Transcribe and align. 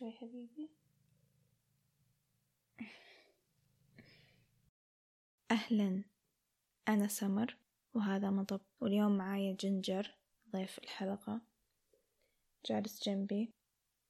شوي 0.00 0.12
حبيبي. 0.12 0.70
أهلا. 5.50 6.04
أنا 6.88 7.08
سمر 7.08 7.56
وهذا 7.94 8.30
مطب. 8.30 8.60
واليوم 8.80 9.16
معايا 9.16 9.56
جنجر 9.60 10.14
ضيف 10.52 10.78
الحلقة. 10.78 11.40
جالس 12.66 13.08
جنبي. 13.08 13.52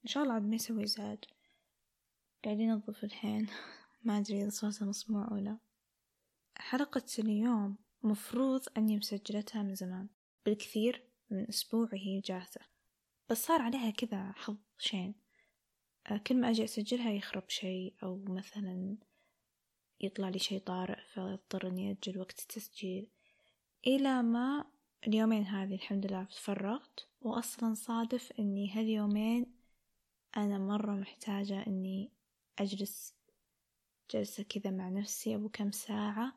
إن 0.04 0.08
شاء 0.08 0.22
الله 0.22 0.34
عاد 0.34 0.42
ما 0.42 0.54
يسوي 0.54 0.84
إزعاج 0.84 1.24
قاعدين 2.44 2.68
ننظف 2.68 3.04
الحين. 3.04 3.46
ما 4.04 4.18
أدري 4.18 4.42
إذا 4.42 4.50
صوته 4.50 4.86
مسموع 4.86 5.28
أو 5.30 5.36
لا. 5.36 5.58
حلقة 6.56 7.06
اليوم 7.18 7.76
مفروض 8.02 8.62
أني 8.76 8.96
مسجلتها 8.96 9.62
من 9.62 9.74
زمان. 9.74 10.08
بالكثير 10.46 11.04
من 11.30 11.48
أسبوع 11.48 11.88
هي 11.92 12.20
جاهزة 12.20 12.60
بس 13.30 13.46
صار 13.46 13.62
عليها 13.62 13.90
كذا 13.90 14.32
حظ 14.32 14.56
شين. 14.78 15.29
كل 16.26 16.36
ما 16.36 16.50
أجي 16.50 16.64
أسجلها 16.64 17.12
يخرب 17.12 17.48
شي 17.48 17.92
أو 18.02 18.24
مثلا 18.28 18.96
يطلع 20.00 20.28
لي 20.28 20.38
شي 20.38 20.58
طارئ 20.58 21.00
فأضطر 21.14 21.68
إني 21.68 21.90
أجل 21.90 22.18
وقت 22.18 22.40
التسجيل. 22.40 23.10
إلى 23.86 24.22
ما 24.22 24.64
اليومين 25.06 25.46
هذه 25.46 25.74
الحمد 25.74 26.06
لله 26.06 26.24
تفرغت 26.24 27.08
وأصلا 27.20 27.74
صادف 27.74 28.32
إني 28.38 28.72
هاليومين 28.72 29.46
أنا 30.36 30.58
مرة 30.58 30.92
محتاجة 30.92 31.66
إني 31.66 32.12
أجلس 32.58 33.14
جلسة 34.10 34.42
كذا 34.42 34.70
مع 34.70 34.88
نفسي 34.88 35.34
أبو 35.34 35.48
كم 35.48 35.70
ساعة 35.70 36.32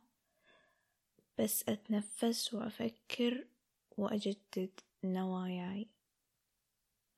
بس 1.38 1.70
أتنفس 1.70 2.54
وأفكر 2.54 3.48
وأجدد 3.98 4.80
نواياي. 5.04 5.93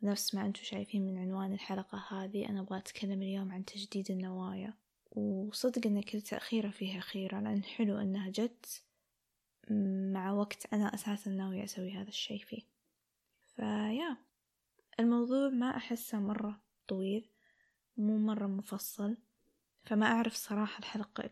نفس 0.05 0.35
ما 0.35 0.45
أنتم 0.45 0.63
شايفين 0.63 1.05
من 1.05 1.17
عنوان 1.17 1.53
الحلقة 1.53 1.97
هذه 2.09 2.49
أنا 2.49 2.59
أبغى 2.59 2.77
أتكلم 2.77 3.21
اليوم 3.21 3.51
عن 3.51 3.65
تجديد 3.65 4.11
النوايا. 4.11 4.73
وصدق 5.11 5.87
إن 5.87 6.01
كل 6.01 6.21
تأخيرة 6.21 6.69
فيها 6.69 6.99
خيرة 6.99 7.39
لأن 7.39 7.63
حلو 7.63 7.97
إنها 7.97 8.29
جت 8.29 8.83
مع 10.13 10.31
وقت 10.31 10.73
أنا 10.73 10.93
أساسا 10.93 11.31
ناوية 11.31 11.63
أسوي 11.63 11.91
هذا 11.91 12.09
الشي 12.09 12.39
فيه. 12.39 12.61
فيا. 13.55 14.17
الموضوع 14.99 15.49
ما 15.49 15.77
أحسه 15.77 16.19
مرة 16.19 16.61
طويل 16.87 17.29
مو 17.97 18.17
مرة 18.17 18.47
مفصل 18.47 19.17
فما 19.83 20.05
أعرف 20.05 20.33
صراحة 20.33 20.79
الحلقة 20.79 21.29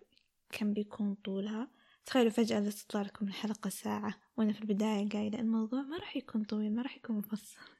كم 0.49 0.73
بيكون 0.73 1.15
طولها. 1.15 1.67
تخيلوا 2.05 2.31
فجأة 2.31 2.59
إذا 2.59 2.69
تطلع 2.69 3.01
لكم 3.01 3.27
الحلقة 3.27 3.69
ساعة 3.69 4.15
وأنا 4.37 4.53
في 4.53 4.61
البداية 4.61 5.09
قايلة 5.09 5.39
الموضوع 5.39 5.81
ما 5.81 5.97
راح 5.97 6.17
يكون 6.17 6.43
طويل 6.43 6.75
ما 6.75 6.81
راح 6.81 6.97
يكون 6.97 7.15
مفصل. 7.15 7.72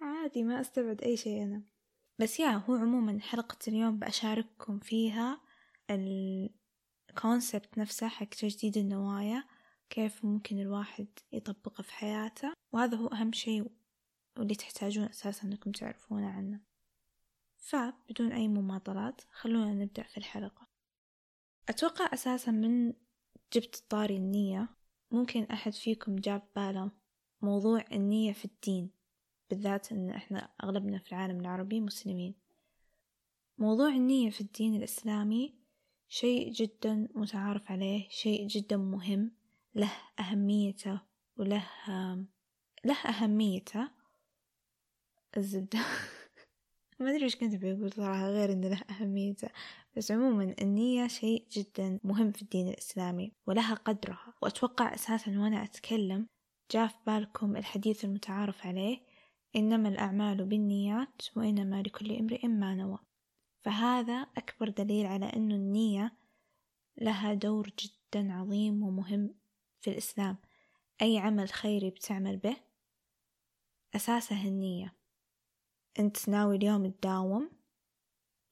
عادي 0.00 0.42
ما 0.42 0.60
أستبعد 0.60 1.02
أي 1.02 1.16
شيء 1.16 1.42
أنا. 1.42 1.62
بس 2.18 2.40
يا 2.40 2.50
هو 2.50 2.74
عموما 2.74 3.20
حلقة 3.20 3.58
اليوم 3.68 3.98
بأشارككم 3.98 4.78
فيها 4.78 5.40
الكونسبت 5.90 7.78
نفسه 7.78 8.08
حق 8.08 8.28
تجديد 8.28 8.76
النوايا 8.76 9.44
كيف 9.90 10.24
ممكن 10.24 10.58
الواحد 10.58 11.08
يطبقه 11.32 11.82
في 11.82 11.92
حياته. 11.92 12.52
وهذا 12.72 12.96
هو 12.96 13.06
أهم 13.06 13.32
شيء 13.32 13.70
واللي 14.38 14.54
تحتاجون 14.54 15.04
أساسا 15.04 15.48
أنكم 15.48 15.72
تعرفونه 15.72 16.30
عنه. 16.30 16.60
فبدون 17.56 18.32
أي 18.32 18.48
مماطلات 18.48 19.20
خلونا 19.32 19.74
نبدأ 19.74 20.02
في 20.02 20.16
الحلقة. 20.16 20.66
أتوقع 21.68 22.14
أساسا 22.14 22.50
من 22.50 22.92
جبت 23.52 23.84
طاري 23.88 24.16
النية 24.16 24.68
ممكن 25.10 25.42
أحد 25.42 25.72
فيكم 25.72 26.16
جاب 26.16 26.42
باله 26.56 26.90
موضوع 27.42 27.84
النية 27.92 28.32
في 28.32 28.44
الدين. 28.44 28.99
بالذات 29.50 29.92
إن 29.92 30.10
إحنا 30.10 30.48
أغلبنا 30.64 30.98
في 30.98 31.12
العالم 31.12 31.40
العربي 31.40 31.80
مسلمين. 31.80 32.34
موضوع 33.58 33.88
النية 33.88 34.30
في 34.30 34.40
الدين 34.40 34.74
الإسلامي 34.74 35.54
شيء 36.08 36.52
جدا 36.52 37.08
متعارف 37.14 37.70
عليه 37.70 38.08
شيء 38.08 38.46
جدا 38.46 38.76
مهم 38.76 39.32
له 39.74 39.92
أهميته 40.20 41.00
وله 41.36 41.66
له 42.84 42.96
أهميته. 43.06 43.88
الزبدة. 45.36 45.78
ما 47.00 47.10
أدري 47.10 47.24
إيش 47.24 47.36
كنت 47.36 47.54
بقول 47.54 47.92
صراحة 47.92 48.30
غير 48.30 48.52
إن 48.52 48.64
له 48.64 48.80
أهميته. 48.90 49.48
بس 49.96 50.10
عموما 50.10 50.54
النية 50.60 51.06
شيء 51.06 51.46
جدا 51.52 52.00
مهم 52.04 52.32
في 52.32 52.42
الدين 52.42 52.68
الإسلامي 52.68 53.32
ولها 53.46 53.74
قدرها. 53.74 54.34
وأتوقع 54.42 54.94
أساسا 54.94 55.30
وأنا 55.30 55.64
أتكلم 55.64 56.26
جاء 56.70 56.86
في 56.86 56.96
بالكم 57.06 57.56
الحديث 57.56 58.04
المتعارف 58.04 58.66
عليه 58.66 59.09
إنما 59.56 59.88
الأعمال 59.88 60.44
بالنيات 60.44 61.22
وإنما 61.36 61.82
لكل 61.82 62.16
امرئ 62.16 62.46
ما 62.46 62.74
نوى. 62.74 62.98
فهذا 63.60 64.26
أكبر 64.36 64.68
دليل 64.68 65.06
على 65.06 65.26
أن 65.26 65.52
النية 65.52 66.16
لها 66.96 67.34
دور 67.34 67.70
جدا 67.78 68.32
عظيم 68.32 68.82
ومهم 68.82 69.34
في 69.80 69.90
الإسلام. 69.90 70.36
أي 71.02 71.18
عمل 71.18 71.48
خيري 71.48 71.90
بتعمل 71.90 72.36
به 72.36 72.56
أساسه 73.94 74.48
النية. 74.48 74.94
أنت 75.98 76.28
ناوي 76.28 76.56
اليوم 76.56 76.86
تداوم 76.86 77.50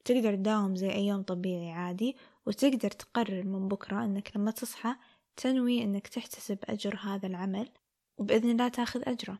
تقدر 0.04 0.34
تداوم 0.34 0.76
زي 0.76 0.90
أي 0.90 1.06
يوم 1.06 1.22
طبيعي 1.22 1.72
عادي 1.72 2.16
وتقدر 2.46 2.90
تقرر 2.90 3.44
من 3.44 3.68
بكرة 3.68 4.04
أنك 4.04 4.36
لما 4.36 4.50
تصحى 4.50 4.96
تنوي 5.36 5.82
أنك 5.84 6.08
تحتسب 6.08 6.58
أجر 6.64 6.96
هذا 6.96 7.26
العمل 7.26 7.68
وبإذن 8.18 8.50
الله 8.50 8.68
تأخذ 8.68 9.08
أجره. 9.08 9.38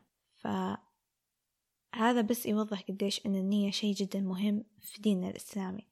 فهذا 1.91 2.21
بس 2.21 2.45
يوضح 2.45 2.81
قديش 2.81 3.25
أن 3.25 3.35
النية 3.35 3.71
شيء 3.71 3.93
جدا 3.93 4.19
مهم 4.19 4.63
في 4.81 5.01
ديننا 5.01 5.29
الإسلامي. 5.29 5.87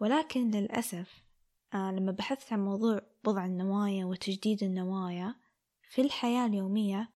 ولكن 0.00 0.50
للأسف 0.50 1.24
آه 1.74 1.90
لما 1.90 2.12
بحثت 2.12 2.52
عن 2.52 2.64
موضوع 2.64 3.00
وضع 3.26 3.46
النوايا 3.46 4.04
وتجديد 4.04 4.62
النوايا 4.62 5.34
في 5.82 6.00
الحياة 6.02 6.46
اليومية 6.46 7.12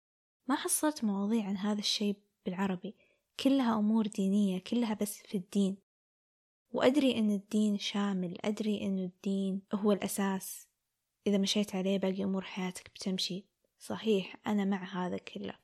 ما 0.49 0.55
حصلت 0.57 1.05
مواضيع 1.05 1.45
عن 1.45 1.57
هذا 1.57 1.79
الشيء 1.79 2.17
بالعربي. 2.47 2.97
كلها 3.41 3.79
أمور 3.79 4.07
دينية 4.07 4.59
كلها 4.59 4.95
بس 4.95 5.19
في 5.19 5.37
الدين. 5.37 5.77
وأدري 6.71 7.19
أن 7.19 7.31
الدين 7.31 7.79
شامل 7.79 8.39
أدري 8.41 8.87
أن 8.87 8.99
الدين 8.99 9.63
هو 9.75 9.93
الأساس. 9.93 10.69
إذا 11.27 11.39
مشيت 11.39 11.75
عليه 11.75 11.99
باقي 11.99 12.25
أمور 12.25 12.43
حياتك 12.43 12.91
بتمشي. 12.91 13.47
صحيح 13.79 14.37
أنا 14.47 14.65
مع 14.65 14.85
هذا 14.85 15.19
كله. 15.19 15.64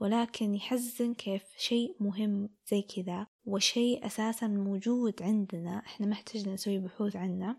ولكن 0.00 0.54
يحزن 0.54 1.14
كيف 1.14 1.44
شيء 1.58 1.96
مهم 2.00 2.48
زي 2.66 2.82
كذا 2.82 3.26
وشيء 3.44 4.06
أساسا 4.06 4.46
موجود 4.46 5.22
عندنا 5.22 5.78
إحنا 5.78 6.06
ما 6.06 6.12
احتجنا 6.12 6.54
نسوي 6.54 6.78
بحوث 6.78 7.16
عنه. 7.16 7.56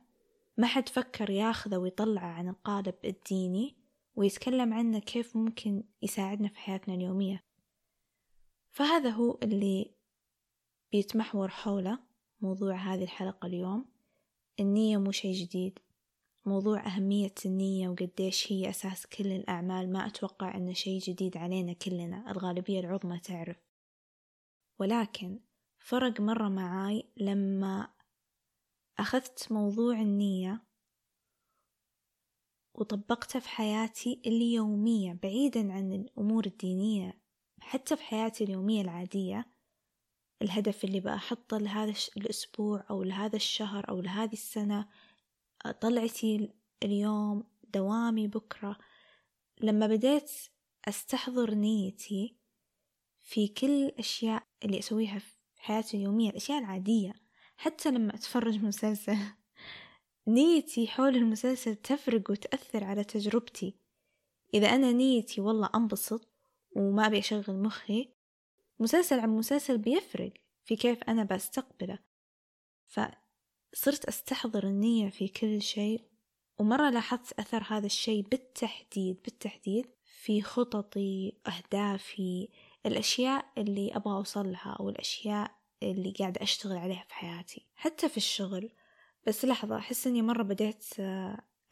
ما 0.57 0.67
حد 0.67 0.89
فكر 0.89 1.29
ياخذه 1.29 1.77
ويطلعه 1.77 2.27
عن 2.27 2.49
القالب 2.49 2.95
الديني 3.05 3.77
ويتكلم 4.15 4.73
عنه 4.73 4.99
كيف 4.99 5.37
ممكن 5.37 5.83
يساعدنا 6.01 6.47
في 6.47 6.57
حياتنا 6.57 6.93
اليومية. 6.93 7.43
فهذا 8.71 9.09
هو 9.09 9.39
اللي 9.43 9.95
بيتمحور 10.91 11.47
حوله 11.47 11.99
موضوع 12.41 12.75
هذه 12.75 13.03
الحلقة 13.03 13.45
اليوم. 13.45 13.85
النية 14.59 14.97
مو 14.97 15.11
شي 15.11 15.31
جديد. 15.31 15.79
موضوع 16.45 16.85
أهمية 16.87 17.33
النية 17.45 17.89
وقديش 17.89 18.51
هي 18.51 18.69
أساس 18.69 19.07
كل 19.07 19.27
الأعمال. 19.27 19.93
ما 19.93 20.07
أتوقع 20.07 20.55
أنه 20.57 20.73
شي 20.73 20.97
جديد 20.97 21.37
علينا 21.37 21.73
كلنا 21.73 22.31
الغالبية 22.31 22.79
العظمى 22.79 23.19
تعرف. 23.19 23.57
ولكن 24.79 25.39
فرق 25.79 26.21
مرة 26.21 26.49
معاي 26.49 27.03
لما 27.17 27.93
أخذت 28.99 29.51
موضوع 29.51 30.01
النية 30.01 30.63
وطبقته 32.75 33.39
في 33.39 33.49
حياتي 33.49 34.21
اليومية 34.25 35.13
بعيدا 35.13 35.73
عن 35.73 35.93
الأمور 35.93 36.45
الدينية 36.45 37.21
حتى 37.59 37.95
في 37.95 38.03
حياتي 38.03 38.43
اليومية 38.43 38.81
العادية. 38.81 39.51
الهدف 40.41 40.83
اللي 40.83 40.99
بأحطه 40.99 41.57
لهذا 41.57 41.93
الأسبوع 42.17 42.85
أو 42.89 43.03
لهذا 43.03 43.35
الشهر 43.35 43.89
أو 43.89 44.01
لهذه 44.01 44.33
السنة 44.33 44.89
طلعتي 45.69 46.49
اليوم 46.83 47.43
دوامي 47.73 48.27
بكرة. 48.27 48.77
لما 49.61 49.87
بديت 49.87 50.31
أستحضر 50.87 51.53
نيتي 51.53 52.37
في 53.21 53.47
كل 53.47 53.85
الأشياء 53.85 54.43
اللي 54.65 54.79
أسويها 54.79 55.19
في 55.19 55.35
حياتي 55.57 55.97
اليومية 55.97 56.29
الأشياء 56.29 56.59
العادية 56.59 57.13
حتى 57.57 57.91
لما 57.91 58.15
أتفرج 58.15 58.63
مسلسل. 58.63 59.17
نيتي 60.27 60.87
حول 60.87 61.15
المسلسل 61.15 61.75
تفرق 61.75 62.31
وتأثر 62.31 62.83
على 62.83 63.03
تجربتي. 63.03 63.75
إذا 64.53 64.67
أنا 64.67 64.91
نيتي 64.91 65.41
والله 65.41 65.69
أنبسط 65.75 66.27
وما 66.75 67.07
أبي 67.07 67.19
أشغل 67.19 67.59
مخي 67.61 68.13
مسلسل 68.79 69.19
عن 69.19 69.29
مسلسل 69.29 69.77
بيفرق 69.77 70.33
في 70.63 70.75
كيف 70.75 71.03
أنا 71.03 71.23
بستقبله. 71.23 71.99
فصرت 73.73 74.05
أستحضر 74.05 74.63
النية 74.63 75.09
في 75.09 75.27
كل 75.27 75.61
شيء 75.61 76.01
ومرة 76.59 76.89
لاحظت 76.89 77.39
أثر 77.39 77.63
هذا 77.67 77.85
الشيء 77.85 78.21
بالتحديد 78.21 79.21
بالتحديد 79.23 79.85
في 80.03 80.41
خططي 80.41 81.33
أهدافي 81.47 82.49
الأشياء 82.85 83.45
اللي 83.57 83.95
أبغى 83.95 84.13
أوصل 84.13 84.51
لها 84.51 84.77
أو 84.79 84.89
الأشياء 84.89 85.51
اللي 85.83 86.11
قاعدة 86.11 86.43
أشتغل 86.43 86.77
عليها 86.77 87.03
في 87.03 87.13
حياتي. 87.13 87.65
حتى 87.75 88.09
في 88.09 88.17
الشغل 88.17 88.71
بس 89.27 89.45
لحظة 89.45 89.77
أحس 89.77 90.07
إني 90.07 90.21
مرة 90.21 90.43
بديت 90.43 90.85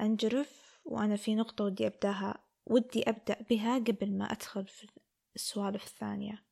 أنجرف 0.02 0.80
وأنا 0.86 1.16
في 1.16 1.36
نقطة 1.36 1.64
ودي 1.64 1.88
أبدأها 1.88 2.44
ودي 2.66 3.10
أبدأ 3.10 3.46
بها 3.50 3.80
قبل 3.80 4.18
ما 4.18 4.26
أدخل 4.26 4.68
في 4.68 4.88
السوالف 5.36 5.84
الثانية. 5.84 6.46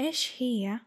إيش 0.00 0.42
هي 0.42 0.80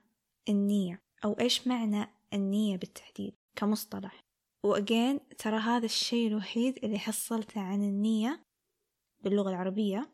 النية؟ 0.50 1.11
أو 1.26 1.34
إيش 1.40 1.68
معنى 1.68 2.08
النية 2.34 2.78
بالتحديد 2.78 3.36
كمصطلح؟ 3.56 4.24
وأجين 4.64 5.20
ترى 5.38 5.58
هذا 5.58 5.86
الشيء 5.86 6.28
الوحيد 6.28 6.80
اللي 6.84 7.00
حصلته 7.00 7.62
عن 7.62 7.84
النية 7.84 8.46
باللغة 9.24 9.50
العربية. 9.50 10.10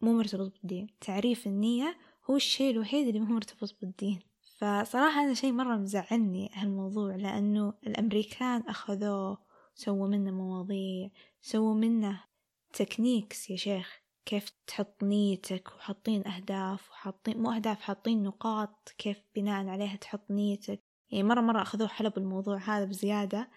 مو 0.00 0.12
مرتبط 0.12 0.52
بالدين. 0.52 0.86
تعريف 1.00 1.46
النية 1.46 1.98
هو 2.30 2.36
الشيء 2.36 2.70
الوحيد 2.70 3.06
اللي 3.06 3.20
مو 3.20 3.34
مرتبط 3.34 3.76
بالدين. 3.80 4.20
فصراحة 4.58 5.20
هذا 5.20 5.34
شيء 5.34 5.52
مرة 5.52 5.76
مزعلني 5.76 6.50
هالموضوع 6.52 7.16
لأنه 7.16 7.74
الأمريكان 7.86 8.60
أخذوه 8.60 9.38
سووا 9.74 10.08
منه 10.08 10.30
مواضيع 10.30 11.10
سووا 11.40 11.74
منه 11.74 12.24
تكنيكس 12.72 13.50
يا 13.50 13.56
شيخ. 13.56 14.07
كيف 14.28 14.52
تحط 14.66 15.02
نيتك 15.02 15.68
وحاطين 15.76 16.26
أهداف 16.26 16.90
وحاطين 16.90 17.38
مو 17.42 17.52
أهداف 17.52 17.80
حاطين 17.80 18.22
نقاط 18.22 18.94
كيف 18.98 19.22
بناء 19.36 19.68
عليها 19.68 19.96
تحط 19.96 20.30
نيتك. 20.30 20.80
يعني 21.10 21.22
مرة 21.24 21.40
مرة 21.40 21.62
أخذوه 21.62 21.88
حلب 21.88 22.18
الموضوع 22.18 22.56
هذا 22.56 22.84
بزيادة. 22.84 23.50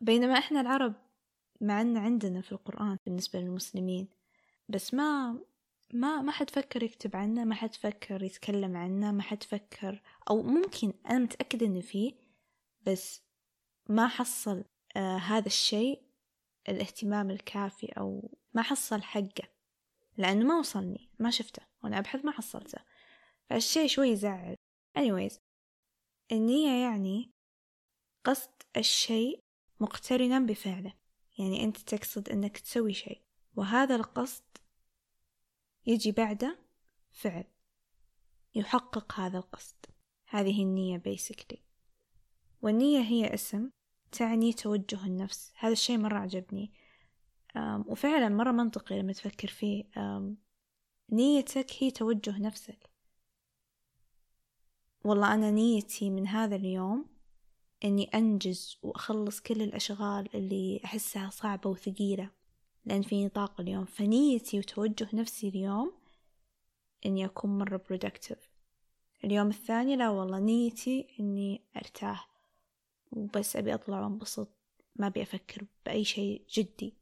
بينما 0.00 0.38
إحنا 0.38 0.60
العرب 0.60 0.94
مع 1.60 1.80
أن 1.80 1.96
عندنا 1.96 2.40
في 2.40 2.52
القرآن 2.52 2.96
بالنسبة 3.06 3.40
للمسلمين 3.40 4.08
بس 4.68 4.94
ما 4.94 5.38
ما 5.92 6.22
ما 6.22 6.32
حد 6.32 6.50
فكر 6.50 6.82
يكتب 6.82 7.16
عنه 7.16 7.44
ما 7.44 7.54
حد 7.54 7.74
فكر 7.74 8.22
يتكلم 8.22 8.76
عنه 8.76 9.12
ما 9.12 9.22
حد 9.22 9.42
فكر 9.42 10.02
أو 10.30 10.42
ممكن 10.42 10.92
أنا 11.06 11.18
متأكدة 11.18 11.66
إنه 11.66 11.80
فيه 11.80 12.12
بس 12.86 13.22
ما 13.88 14.08
حصل 14.08 14.64
آه 14.96 15.16
هذا 15.16 15.46
الشيء 15.46 16.02
الاهتمام 16.68 17.30
الكافي 17.30 17.86
أو 17.86 18.39
ما 18.54 18.62
حصل 18.62 19.02
حقه 19.02 19.48
لأنه 20.16 20.44
ما 20.44 20.58
وصلني 20.58 21.10
ما 21.18 21.30
شفته 21.30 21.62
وأنا 21.82 21.98
أبحث 21.98 22.24
ما 22.24 22.32
حصلته. 22.32 22.78
فالشيء 23.50 23.86
شوي 23.86 24.08
يزعل. 24.08 24.56
Anyways 24.98 25.38
النية 26.32 26.82
يعني 26.82 27.30
قصد 28.24 28.50
الشيء 28.76 29.44
مقترنا 29.80 30.38
بفعله. 30.38 30.92
يعني 31.38 31.64
أنت 31.64 31.76
تقصد 31.76 32.28
أنك 32.28 32.58
تسوي 32.58 32.94
شيء 32.94 33.20
وهذا 33.56 33.96
القصد 33.96 34.44
يجي 35.86 36.12
بعده 36.12 36.58
فعل. 37.12 37.44
يحقق 38.54 39.20
هذا 39.20 39.38
القصد. 39.38 39.86
هذه 40.26 40.62
النية 40.62 40.98
basically. 40.98 41.58
والنية 42.62 43.00
هي 43.00 43.34
اسم 43.34 43.70
تعني 44.12 44.52
توجه 44.52 45.06
النفس. 45.06 45.52
هذا 45.58 45.72
الشيء 45.72 45.98
مرة 45.98 46.18
عجبني. 46.18 46.72
وفعلا 47.86 48.28
مرة 48.28 48.52
منطقي 48.52 48.98
لما 48.98 49.12
تفكر 49.12 49.48
فيه. 49.48 49.84
نيتك 51.12 51.66
هي 51.78 51.90
توجه 51.90 52.38
نفسك. 52.38 52.90
والله 55.04 55.34
أنا 55.34 55.50
نيتي 55.50 56.10
من 56.10 56.26
هذا 56.26 56.56
اليوم 56.56 57.06
إني 57.84 58.04
أنجز 58.04 58.78
وأخلص 58.82 59.40
كل 59.40 59.62
الأشغال 59.62 60.28
اللي 60.34 60.80
أحسها 60.84 61.30
صعبة 61.30 61.70
وثقيلة 61.70 62.30
لأن 62.84 63.02
فيني 63.02 63.28
طاقة 63.28 63.62
اليوم. 63.62 63.84
فنيتي 63.84 64.58
وتوجه 64.58 65.08
نفسي 65.12 65.48
اليوم 65.48 65.92
إني 67.06 67.24
أكون 67.24 67.58
مرة 67.58 67.82
productive. 67.88 68.48
اليوم 69.24 69.48
الثاني 69.48 69.96
لا 69.96 70.08
والله 70.08 70.38
نيتي 70.38 71.06
إني 71.20 71.64
أرتاح 71.76 72.30
وبس 73.12 73.56
أبي 73.56 73.74
أطلع 73.74 74.00
وأنبسط 74.00 74.48
ما 74.96 75.06
أبي 75.06 75.22
أفكر 75.22 75.66
بأي 75.86 76.04
شيء 76.04 76.44
جدي. 76.50 76.99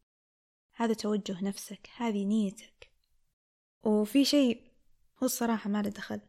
هذا 0.78 0.94
توجه 0.94 1.44
نفسك 1.44 1.88
هذه 1.96 2.24
نيتك. 2.24 2.90
وفي 3.82 4.24
شيء 4.24 4.62
هو 5.22 5.26
الصراحة 5.26 5.70
ما 5.70 5.82
له 5.82 5.88
دخل 5.88 6.20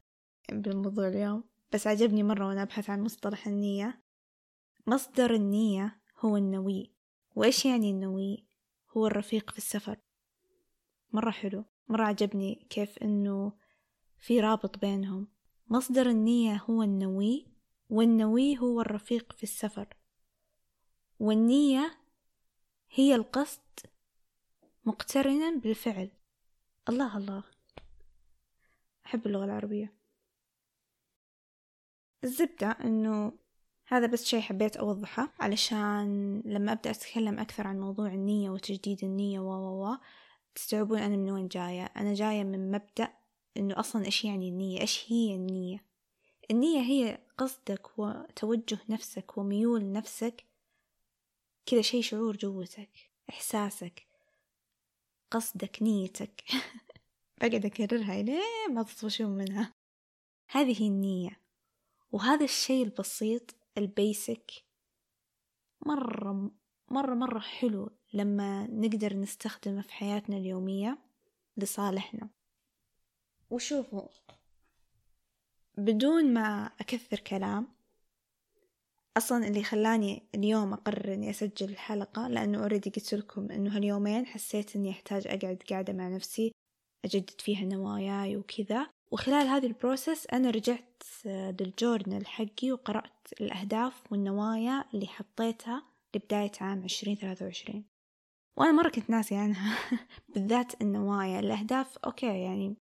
بالموضوع 0.51 1.07
اليوم 1.07 1.43
بس 1.73 1.87
عجبني 1.87 2.23
مرة 2.23 2.47
وأنا 2.47 2.61
أبحث 2.61 2.89
عن 2.89 3.01
مصطلح 3.01 3.47
النية. 3.47 4.03
مصدر 4.87 5.33
النية 5.33 6.01
هو 6.19 6.37
النوي. 6.37 6.93
وإيش 7.35 7.65
يعني 7.65 7.91
النوي؟ 7.91 8.45
هو 8.97 9.07
الرفيق 9.07 9.51
في 9.51 9.57
السفر. 9.57 9.97
مرة 11.11 11.31
حلو 11.31 11.65
مرة 11.87 12.03
عجبني 12.03 12.67
كيف 12.69 12.97
إنه 12.97 13.53
في 14.17 14.39
رابط 14.39 14.77
بينهم. 14.79 15.27
مصدر 15.67 16.09
النية 16.09 16.63
هو 16.69 16.83
النوي 16.83 17.47
والنوي 17.89 18.57
هو 18.57 18.81
الرفيق 18.81 19.33
في 19.33 19.43
السفر. 19.43 19.87
والنية 21.19 21.99
هي 22.91 23.15
القصد 23.15 23.61
مقترنا 24.89 25.55
بالفعل. 25.55 26.09
الله 26.89 27.17
الله. 27.17 27.43
أحب 29.05 29.27
اللغة 29.27 29.45
العربية. 29.45 29.93
الزبدة 32.23 32.67
إنه 32.71 33.31
هذا 33.87 34.07
بس 34.07 34.25
شي 34.25 34.41
حبيت 34.41 34.77
أوضحه 34.77 35.33
علشان 35.39 36.41
لما 36.45 36.71
أبدأ 36.71 36.91
أتكلم 36.91 37.39
أكثر 37.39 37.67
عن 37.67 37.79
موضوع 37.79 38.07
النية 38.07 38.49
وتجديد 38.49 39.03
النية 39.03 39.39
و 39.39 39.83
و 39.83 39.97
تستوعبون 40.55 40.99
أنا 40.99 41.17
من 41.17 41.31
وين 41.31 41.47
جاية. 41.47 41.83
أنا 41.85 42.13
جاية 42.13 42.43
من 42.43 42.71
مبدأ 42.71 43.13
إنه 43.57 43.79
أصلا 43.79 44.05
إيش 44.05 44.25
يعني 44.25 44.49
النية؟ 44.49 44.81
إيش 44.81 45.11
هي 45.11 45.35
النية؟ 45.35 45.85
النية 46.51 46.81
هي 46.81 47.19
قصدك 47.37 47.99
وتوجه 47.99 48.79
نفسك 48.89 49.37
وميول 49.37 49.91
نفسك 49.91 50.45
كذا 51.65 51.81
شي 51.81 52.01
شعور 52.01 52.35
جوتك 52.35 52.89
إحساسك. 53.29 54.08
قصدك 55.31 55.81
نيتك. 55.81 56.43
بقعد 57.41 57.65
أكررها 57.65 58.21
ليه 58.21 58.67
ما 58.69 58.83
تطفشون 58.83 59.29
منها. 59.29 59.73
هذه 60.49 60.87
النية 60.87 61.41
وهذا 62.11 62.43
الشيء 62.43 62.83
البسيط 62.83 63.55
البيسك. 63.77 64.51
مرة 65.85 66.51
مرة 66.89 67.13
مرة 67.13 67.39
حلو 67.39 67.89
لما 68.13 68.67
نقدر 68.67 69.13
نستخدمه 69.13 69.81
في 69.81 69.93
حياتنا 69.93 70.37
اليومية 70.37 70.97
لصالحنا. 71.57 72.29
وشوفوا 73.49 74.07
بدون 75.77 76.33
ما 76.33 76.65
أكثر 76.65 77.19
كلام 77.19 77.78
أصلا 79.17 79.47
اللي 79.47 79.63
خلاني 79.63 80.23
اليوم 80.35 80.73
أقرر 80.73 81.13
إني 81.13 81.29
أسجل 81.29 81.69
الحلقة 81.69 82.27
لأنه 82.27 82.59
already 82.59 82.89
قلت 82.89 83.13
لكم 83.13 83.51
إنه 83.51 83.75
هاليومين 83.75 84.25
حسيت 84.25 84.75
إني 84.75 84.89
أحتاج 84.89 85.27
أقعد 85.27 85.63
قاعدة 85.69 85.93
مع 85.93 86.07
نفسي 86.07 86.51
أجدد 87.05 87.41
فيها 87.41 87.65
نواياي 87.65 88.37
وكذا. 88.37 88.87
وخلال 89.11 89.47
هذه 89.47 89.65
ال 89.65 89.73
process 89.73 90.27
أنا 90.27 90.49
رجعت 90.49 91.03
لل 91.25 91.48
journal 91.48 92.27
حقي 92.27 92.71
وقرأت 92.71 93.27
الأهداف 93.41 94.11
والنوايا 94.11 94.85
اللي 94.93 95.07
حطيتها 95.07 95.83
لبداية 96.15 96.51
عام 96.61 96.83
عشرين 96.83 97.15
ثلاثة 97.15 97.45
وعشرين. 97.45 97.85
وأنا 98.57 98.71
مرة 98.71 98.89
كنت 98.89 99.09
ناسي 99.09 99.35
عنها 99.35 99.77
بالذات 100.35 100.81
النوايا. 100.81 101.39
الأهداف 101.39 101.97
okay 101.97 102.43
يعني 102.43 102.75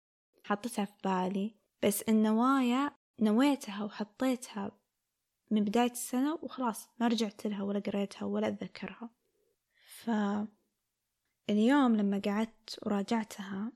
حطيتها 0.44 0.84
في 0.84 0.94
بالي 1.04 1.54
بس 1.84 2.02
النوايا 2.02 2.90
نويتها 3.20 3.84
وحطيتها 3.84 4.72
من 5.54 5.64
بداية 5.64 5.90
السنة 5.90 6.38
وخلاص 6.42 6.88
ما 7.00 7.08
رجعت 7.08 7.46
لها 7.46 7.62
ولا 7.62 7.80
قريتها 7.80 8.26
ولا 8.26 8.48
أتذكرها. 8.48 9.10
فاليوم 11.46 11.96
لما 11.96 12.22
قعدت 12.24 12.78
وراجعتها 12.82 13.72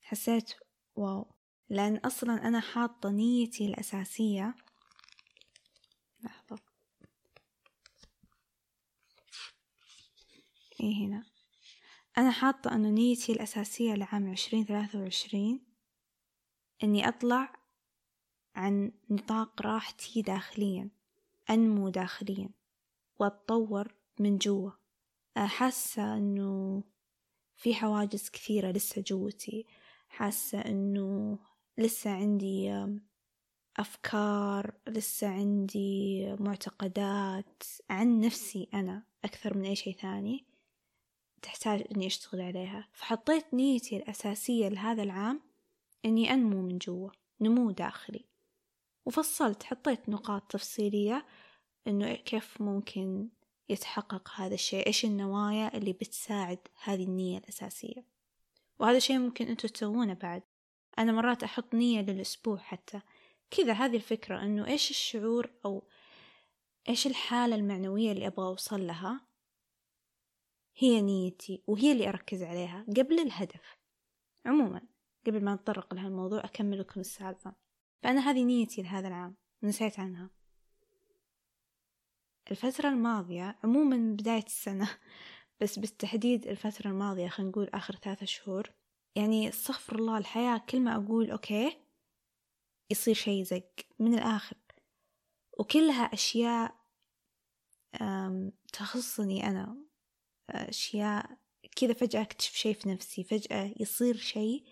حسيت 0.00 0.54
wow 0.96 1.34
لأن 1.68 1.96
أصلا 1.96 2.48
أنا 2.48 2.60
حاطة 2.60 3.10
نيتي 3.10 3.66
الأساسية. 3.66 4.54
لحظة. 6.22 6.58
إيه 10.80 11.06
هنا. 11.06 11.24
أنا 12.18 12.30
حاطة 12.30 12.74
أنه 12.74 12.88
نيتي 12.88 13.32
الأساسية 13.32 13.94
لعام 13.94 14.30
عشرين 14.30 14.64
ثلاثة 14.64 14.98
وعشرين. 14.98 15.66
إني 16.82 17.08
أطلع 17.08 17.52
عن 18.54 18.92
نطاق 19.10 19.62
راحتي 19.62 20.22
داخليا. 20.22 20.90
أنمو 21.50 21.88
داخليا 21.88 22.50
وأتطور 23.20 23.94
من 24.20 24.38
جوا. 24.38 24.70
حاسة 25.36 26.16
أنه 26.16 26.82
في 27.56 27.74
حواجز 27.74 28.28
كثيرة 28.30 28.70
لسه 28.70 29.02
جوتي. 29.06 29.66
حاسة 30.08 30.60
أنه 30.60 31.38
لسه 31.78 32.10
عندي 32.10 32.86
أفكار 33.76 34.74
لسه 34.88 35.28
عندي 35.28 36.26
معتقدات 36.40 37.62
عن 37.90 38.20
نفسي 38.20 38.68
أنا 38.74 39.02
أكثر 39.24 39.58
من 39.58 39.64
أي 39.64 39.76
شيء 39.76 39.96
ثاني 39.96 40.44
تحتاج 41.42 41.84
إني 41.96 42.06
أشتغل 42.06 42.40
عليها. 42.40 42.88
فحطيت 42.92 43.54
نيتي 43.54 43.96
الأساسية 43.96 44.68
لهذا 44.68 45.02
العام 45.02 45.40
إني 46.04 46.32
أنمو 46.32 46.62
من 46.62 46.78
جوا 46.78 47.10
نمو 47.40 47.70
داخلي. 47.70 48.24
وفصلت 49.06 49.62
حطيت 49.62 50.08
نقاط 50.08 50.42
تفصيلية 50.42 51.26
إنه 51.86 52.14
كيف 52.14 52.60
ممكن 52.60 53.28
يتحقق 53.68 54.30
هذا 54.34 54.54
الشيء؟ 54.54 54.86
إيش 54.86 55.04
النوايا 55.04 55.76
اللي 55.76 55.92
بتساعد 55.92 56.58
هذه 56.82 57.04
النية 57.04 57.38
الأساسية؟ 57.38 58.04
وهذا 58.78 58.96
الشيء 58.96 59.18
ممكن 59.18 59.48
أنتوا 59.48 59.70
تسوونه 59.70 60.14
بعد. 60.14 60.42
أنا 60.98 61.12
مرات 61.12 61.42
أحط 61.42 61.74
نية 61.74 62.00
للأسبوع 62.00 62.56
حتى. 62.56 63.00
كذا 63.50 63.72
هذه 63.72 63.96
الفكرة 63.96 64.42
إنه 64.42 64.66
إيش 64.66 64.90
الشعور 64.90 65.50
أو 65.64 65.88
إيش 66.88 67.06
الحالة 67.06 67.54
المعنوية 67.56 68.12
اللي 68.12 68.26
أبغى 68.26 68.46
أوصل 68.46 68.86
لها؟ 68.86 69.20
هي 70.76 71.02
نيتي 71.02 71.62
وهي 71.66 71.92
اللي 71.92 72.08
أركز 72.08 72.42
عليها 72.42 72.86
قبل 72.96 73.20
الهدف. 73.20 73.78
عموما 74.46 74.82
قبل 75.26 75.44
ما 75.44 75.54
نتطرق 75.54 75.94
لهالموضوع 75.94 76.44
أكمل 76.44 76.78
لكم 76.78 77.00
السالفة. 77.00 77.63
فأنا 78.04 78.30
هذه 78.30 78.44
نيتي 78.44 78.82
لهذا 78.82 79.08
العام 79.08 79.36
نسيت 79.62 80.00
عنها. 80.00 80.30
الفترة 82.50 82.88
الماضية 82.88 83.58
عموما 83.64 84.16
بداية 84.16 84.42
السنة 84.42 84.90
بس 85.60 85.78
بالتحديد 85.78 86.46
الفترة 86.46 86.90
الماضية 86.90 87.28
خلينا 87.28 87.50
نقول 87.50 87.68
آخر 87.74 87.96
ثلاثة 87.96 88.26
شهور 88.26 88.70
يعني 89.16 89.48
استغفر 89.48 89.98
الله 89.98 90.18
الحياة 90.18 90.58
كل 90.58 90.80
ما 90.80 90.96
أقول 90.96 91.30
أوكي 91.30 91.76
يصير 92.90 93.14
شي 93.14 93.44
زق 93.44 93.72
من 93.98 94.14
الآخر. 94.14 94.56
وكلها 95.58 96.02
أشياء 96.02 96.74
تخصني 98.72 99.46
أنا. 99.46 99.76
أشياء 100.50 101.38
كذا 101.76 101.92
فجأة 101.92 102.22
أكتشف 102.22 102.54
شي 102.54 102.74
في 102.74 102.88
نفسي 102.88 103.24
فجأة 103.24 103.74
يصير 103.80 104.16
شي 104.16 104.64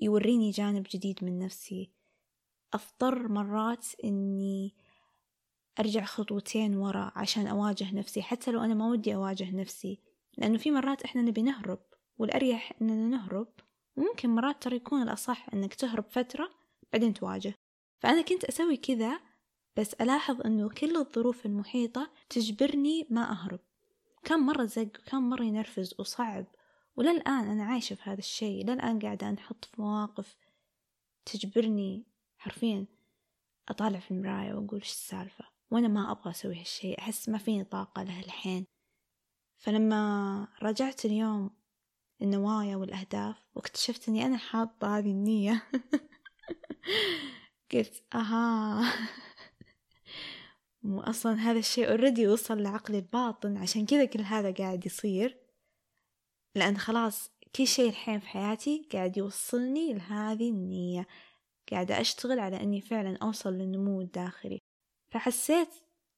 يوريني 0.00 0.50
جانب 0.50 0.86
جديد 0.90 1.24
من 1.24 1.38
نفسي. 1.38 1.95
أضطر 2.74 3.28
مرات 3.28 3.86
إني 4.04 4.74
أرجع 5.80 6.04
خطوتين 6.04 6.76
ورا 6.76 7.12
عشان 7.16 7.46
أواجه 7.46 7.94
نفسي 7.94 8.22
حتى 8.22 8.50
لو 8.50 8.60
أنا 8.60 8.74
ما 8.74 8.90
ودي 8.90 9.14
أواجه 9.14 9.56
نفسي 9.56 10.00
لأنه 10.38 10.58
في 10.58 10.70
مرات 10.70 11.02
إحنا 11.02 11.22
نبي 11.22 11.42
نهرب 11.42 11.80
والأريح 12.18 12.72
إننا 12.82 13.16
نهرب 13.16 13.48
وممكن 13.96 14.30
مرات 14.30 14.62
ترى 14.62 14.76
يكون 14.76 15.02
الأصح 15.02 15.46
إنك 15.54 15.74
تهرب 15.74 16.04
فترة 16.10 16.50
بعدين 16.92 17.14
تواجه. 17.14 17.54
فأنا 17.98 18.22
كنت 18.22 18.44
أسوي 18.44 18.76
كذا 18.76 19.20
بس 19.76 19.94
ألاحظ 19.94 20.40
إنه 20.46 20.68
كل 20.68 20.96
الظروف 20.96 21.46
المحيطة 21.46 22.10
تجبرني 22.30 23.06
ما 23.10 23.30
أهرب. 23.30 23.60
كان 24.24 24.40
مرة 24.40 24.64
زق 24.64 24.88
وكان 25.00 25.22
مرة 25.22 25.44
ينرفز 25.44 25.94
وصعب 25.98 26.46
وللآن 26.96 27.48
أنا 27.50 27.64
عايشة 27.64 27.94
في 27.94 28.10
هذا 28.10 28.18
الشيء 28.18 28.64
للآن 28.64 28.98
قاعدة 28.98 29.28
أنحط 29.28 29.64
في 29.64 29.82
مواقف 29.82 30.36
تجبرني 31.24 32.06
حرفيا 32.38 32.86
أطالع 33.68 33.98
في 33.98 34.10
المراية 34.10 34.54
وأقول 34.54 34.80
إيش 34.80 34.90
السالفة؟ 34.90 35.44
وأنا 35.70 35.88
ما 35.88 36.12
أبغى 36.12 36.30
أسوي 36.30 36.60
هالشيء 36.60 36.98
أحس 36.98 37.28
ما 37.28 37.38
فيني 37.38 37.64
طاقة 37.64 38.02
له 38.02 38.20
الحين. 38.20 38.66
فلما 39.58 40.48
رجعت 40.62 41.04
اليوم 41.04 41.50
النوايا 42.22 42.76
والأهداف 42.76 43.36
واكتشفت 43.54 44.08
إني 44.08 44.26
أنا 44.26 44.36
حاطة 44.36 44.98
هذه 44.98 45.10
النية 45.10 45.62
قلت 47.72 48.02
أها. 48.14 48.82
مو 50.82 51.00
أصلا 51.00 51.34
هذا 51.34 51.58
الشيء 51.58 51.90
اوريدي 51.90 52.28
وصل 52.28 52.62
لعقلي 52.62 52.98
الباطن 52.98 53.56
عشان 53.56 53.86
كذا 53.86 54.04
كل 54.04 54.20
هذا 54.20 54.50
قاعد 54.50 54.86
يصير. 54.86 55.38
لأن 56.54 56.78
خلاص 56.78 57.30
كل 57.56 57.66
شيء 57.66 57.88
الحين 57.88 58.20
في 58.20 58.26
حياتي 58.26 58.88
قاعد 58.92 59.16
يوصلني 59.16 59.94
لهذه 59.94 60.50
النية. 60.50 61.06
قاعدة 61.72 62.00
أشتغل 62.00 62.38
على 62.38 62.60
أني 62.60 62.80
فعلا 62.80 63.18
أوصل 63.22 63.52
للنمو 63.52 64.00
الداخلي 64.00 64.58
فحسيت 65.08 65.68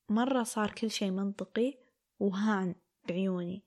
مرة 0.09 0.43
صار 0.43 0.71
كل 0.71 0.91
شيء 0.91 1.11
منطقي 1.11 1.79
وهان 2.21 2.75
بعيوني. 3.09 3.63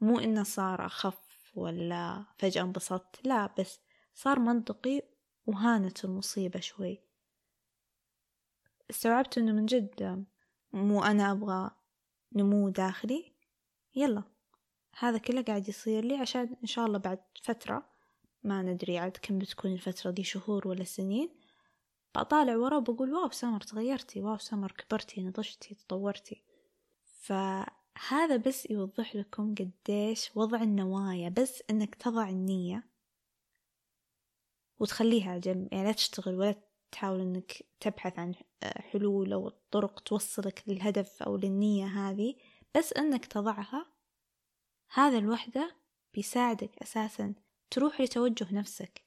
مو 0.00 0.18
إنه 0.18 0.42
صار 0.42 0.86
أخف 0.86 1.52
ولا 1.54 2.24
فجأة 2.38 2.62
انبسطت 2.62 3.26
لا 3.26 3.54
بس 3.58 3.80
صار 4.14 4.38
منطقي 4.38 5.02
وهانت 5.46 6.04
المصيبة 6.04 6.60
شوي. 6.60 7.02
استوعبت 8.90 9.38
إنه 9.38 9.52
من 9.52 9.66
جد 9.66 10.26
مو 10.72 11.04
أنا 11.04 11.32
أبغى 11.32 11.70
نمو 12.32 12.68
داخلي 12.68 13.32
يلا. 13.94 14.22
هذا 14.98 15.18
كله 15.18 15.42
قاعد 15.42 15.68
يصير 15.68 16.04
لي 16.04 16.16
عشان 16.16 16.56
إن 16.62 16.66
شاء 16.66 16.86
الله 16.86 16.98
بعد 16.98 17.18
فترة 17.42 17.89
ما 18.44 18.62
ندري 18.62 18.98
عاد 18.98 19.16
كم 19.22 19.38
بتكون 19.38 19.72
الفترة 19.72 20.10
دي 20.10 20.24
شهور 20.24 20.68
ولا 20.68 20.84
سنين. 20.84 21.30
بطالع 22.14 22.56
ورا 22.56 22.76
وبقول 22.76 23.12
واو 23.14 23.30
سمر 23.30 23.60
تغيرتي 23.60 24.20
واو 24.20 24.38
سمر 24.38 24.72
كبرتي 24.72 25.22
نضجتي 25.22 25.74
تطورتي. 25.74 26.44
فهذا 27.04 28.36
بس 28.46 28.70
يوضح 28.70 29.16
لكم 29.16 29.54
قديش 29.54 30.30
وضع 30.36 30.62
النوايا 30.62 31.28
بس 31.28 31.62
إنك 31.70 31.94
تضع 31.94 32.28
النية 32.28 32.90
وتخليها 34.78 35.38
جنب 35.38 35.72
يعني 35.72 35.84
لا 35.84 35.92
تشتغل 35.92 36.34
ولا 36.34 36.54
تحاول 36.92 37.20
إنك 37.20 37.62
تبحث 37.80 38.18
عن 38.18 38.34
حلول 38.62 39.32
أو 39.32 39.48
طرق 39.70 40.00
توصلك 40.00 40.62
للهدف 40.66 41.22
أو 41.22 41.36
للنية 41.36 41.86
هذه 41.86 42.34
بس 42.76 42.92
إنك 42.92 43.26
تضعها. 43.26 43.86
هذا 44.92 45.18
الوحدة 45.18 45.76
بيساعدك 46.14 46.78
أساسا 46.82 47.34
تروح 47.70 48.00
لتوجه 48.00 48.54
نفسك 48.54 49.02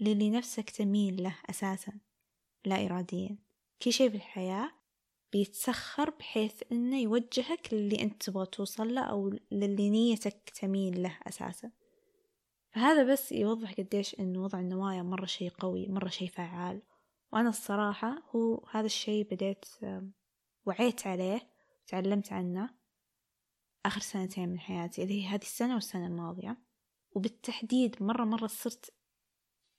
للي 0.00 0.30
نفسك 0.30 0.70
تميل 0.70 1.22
له 1.22 1.36
أساسا 1.50 1.92
لا 2.64 2.86
إراديا. 2.86 3.38
كل 3.82 3.92
شيء 3.92 4.10
في 4.10 4.16
الحياة 4.16 4.70
بيتسخر 5.32 6.10
بحيث 6.10 6.62
إنه 6.72 7.00
يوجهك 7.00 7.74
للي 7.74 8.02
أنت 8.02 8.22
تبغى 8.22 8.46
توصل 8.46 8.94
له 8.94 9.02
أو 9.02 9.38
للي 9.50 9.90
نيتك 9.90 10.50
تميل 10.50 11.02
له 11.02 11.18
أساسا. 11.22 11.70
فهذا 12.70 13.12
بس 13.12 13.32
يوضح 13.32 13.72
قديش 13.72 14.20
إنه 14.20 14.42
وضع 14.42 14.60
النوايا 14.60 15.02
مرة 15.02 15.26
شي 15.26 15.48
قوي 15.48 15.88
مرة 15.88 16.08
شي 16.08 16.28
فعال. 16.28 16.82
وأنا 17.32 17.48
الصراحة 17.48 18.22
هو 18.34 18.66
هذا 18.70 18.86
الشي 18.86 19.24
بديت 19.24 19.64
وعيت 20.66 21.06
عليه 21.06 21.50
وتعلمت 21.82 22.32
عنه 22.32 22.70
آخر 23.86 24.00
سنتين 24.00 24.48
من 24.48 24.60
حياتي 24.60 25.02
اللي 25.02 25.22
هي 25.22 25.26
هذه 25.26 25.42
السنة 25.42 25.74
والسنة 25.74 26.06
الماضية. 26.06 26.56
وبالتحديد 27.14 28.02
مرة 28.02 28.24
مرة 28.24 28.46
صرت 28.46 28.94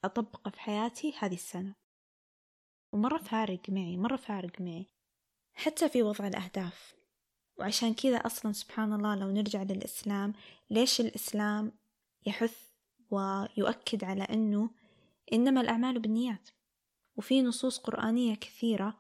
أطبقه 0.04 0.52
في 0.52 0.60
حياتي 0.60 1.14
هذه 1.20 1.34
السنة. 1.34 1.76
ومرة 2.92 3.18
فارق 3.18 3.70
معي 3.70 3.98
مرة 3.98 4.16
فارق 4.16 4.62
معي. 4.62 4.86
حتى 5.54 5.90
في 5.90 6.04
وضع 6.04 6.28
الأهداف. 6.28 6.96
وعشان 7.58 7.94
كذا 7.94 8.18
أصلا 8.18 8.52
سبحان 8.52 8.94
الله 8.94 9.16
لو 9.16 9.32
نرجع 9.32 9.64
للإسلام 9.64 10.34
ليش 10.70 11.02
الإسلام 11.02 11.72
يحث 12.26 12.70
ويؤكد 13.12 14.04
على 14.04 14.24
أنه 14.24 14.70
إنما 15.34 15.62
الأعمال 15.62 16.00
بالنيات؟ 16.00 16.50
وفي 17.16 17.42
نصوص 17.42 17.78
قرآنية 17.80 18.36
كثيرة 18.36 18.98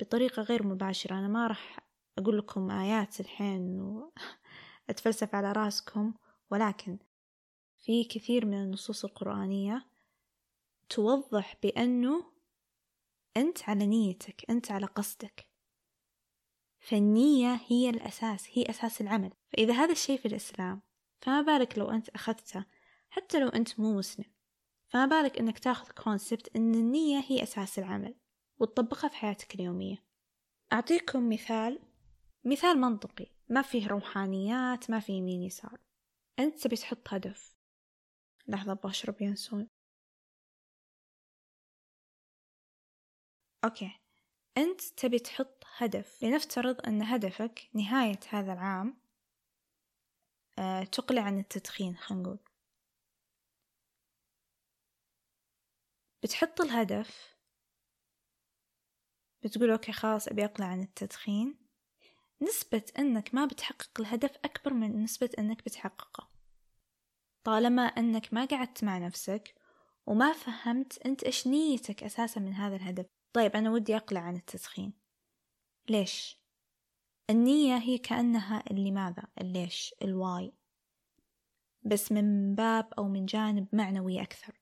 بطريقة 0.00 0.42
غير 0.42 0.66
مباشرة. 0.66 1.18
أنا 1.18 1.28
ما 1.28 1.46
راح 1.46 1.78
أقول 2.18 2.38
لكم 2.38 2.70
آيات 2.70 3.20
الحين 3.20 3.80
وأتفلسف 4.88 5.34
على 5.34 5.52
رأسكم 5.52 6.14
ولكن 6.50 6.98
في 7.80 8.04
كثير 8.04 8.46
من 8.46 8.54
النصوص 8.54 9.04
القرآنية 9.04 9.86
توضح 10.88 11.56
بأنه 11.62 12.24
أنت 13.36 13.68
على 13.68 13.86
نيتك 13.86 14.50
أنت 14.50 14.70
على 14.70 14.86
قصدك. 14.86 15.50
فالنية 16.78 17.60
هي 17.66 17.90
الأساس 17.90 18.48
هي 18.52 18.62
أساس 18.70 19.00
العمل. 19.00 19.32
فإذا 19.52 19.74
هذا 19.74 19.92
الشيء 19.92 20.18
في 20.18 20.28
الإسلام 20.28 20.82
فما 21.20 21.42
بالك 21.42 21.78
لو 21.78 21.90
أنت 21.90 22.08
أخذته 22.08 22.64
حتى 23.10 23.40
لو 23.40 23.48
أنت 23.48 23.80
مو 23.80 23.98
مسلم. 23.98 24.24
فما 24.88 25.06
بالك 25.06 25.38
أنك 25.38 25.58
تاخذ 25.58 25.90
concept 25.90 26.56
أن 26.56 26.74
النية 26.74 27.24
هي 27.28 27.42
أساس 27.42 27.78
العمل 27.78 28.14
وتطبقها 28.58 29.08
في 29.08 29.16
حياتك 29.16 29.54
اليومية. 29.54 30.04
أعطيكم 30.72 31.28
مثال 31.28 31.78
مثال 32.44 32.80
منطقي. 32.80 33.26
ما 33.48 33.62
فيه 33.62 33.88
روحانيات 33.88 34.90
ما 34.90 35.00
فيه 35.00 35.14
يمين 35.14 35.42
يسار. 35.42 35.80
أنت 36.38 36.58
تبي 36.58 36.76
تحط 36.76 37.08
هدف. 37.08 37.59
لحظة 38.48 38.74
بشرب 38.74 39.22
ينسون. 39.22 39.68
okay. 43.64 44.00
أنت 44.58 44.80
تبي 44.80 45.18
تحط 45.18 45.64
هدف. 45.76 46.22
لنفترض 46.22 46.86
أن 46.86 47.02
هدفك 47.02 47.70
نهاية 47.74 48.20
هذا 48.28 48.52
العام 48.52 49.00
أه 50.58 50.84
تقلع 50.84 51.22
عن 51.22 51.38
التدخين 51.38 51.96
خلينا 51.96 52.22
نقول. 52.22 52.38
بتحط 56.22 56.60
الهدف 56.60 57.36
بتقول 59.44 59.70
أوكي 59.70 59.92
خلاص 59.92 60.28
أبي 60.28 60.44
أقلع 60.44 60.66
عن 60.66 60.80
التدخين. 60.82 61.58
نسبة 62.42 62.84
أنك 62.98 63.34
ما 63.34 63.44
بتحقق 63.46 64.00
الهدف 64.00 64.36
أكبر 64.44 64.74
من 64.74 65.02
نسبة 65.02 65.30
أنك 65.38 65.64
بتحققه. 65.64 66.39
طالما 67.44 67.82
أنك 67.82 68.34
ما 68.34 68.44
قعدت 68.44 68.84
مع 68.84 68.98
نفسك 68.98 69.54
وما 70.06 70.32
فهمت 70.32 71.06
أنت 71.06 71.24
إيش 71.24 71.46
نيتك 71.46 72.02
أساسا 72.02 72.40
من 72.40 72.54
هذا 72.54 72.76
الهدف. 72.76 73.06
طيب 73.32 73.56
أنا 73.56 73.70
ودي 73.70 73.96
أقلع 73.96 74.20
عن 74.20 74.36
التدخين 74.36 74.92
ليش؟ 75.88 76.40
النية 77.30 77.76
هي 77.76 77.98
كأنها 77.98 78.64
اللماذا 78.70 79.24
الليش 79.40 79.94
الواي. 80.02 80.52
بس 81.82 82.12
من 82.12 82.54
باب 82.54 82.92
أو 82.98 83.08
من 83.08 83.26
جانب 83.26 83.68
معنوي 83.72 84.22
أكثر. 84.22 84.60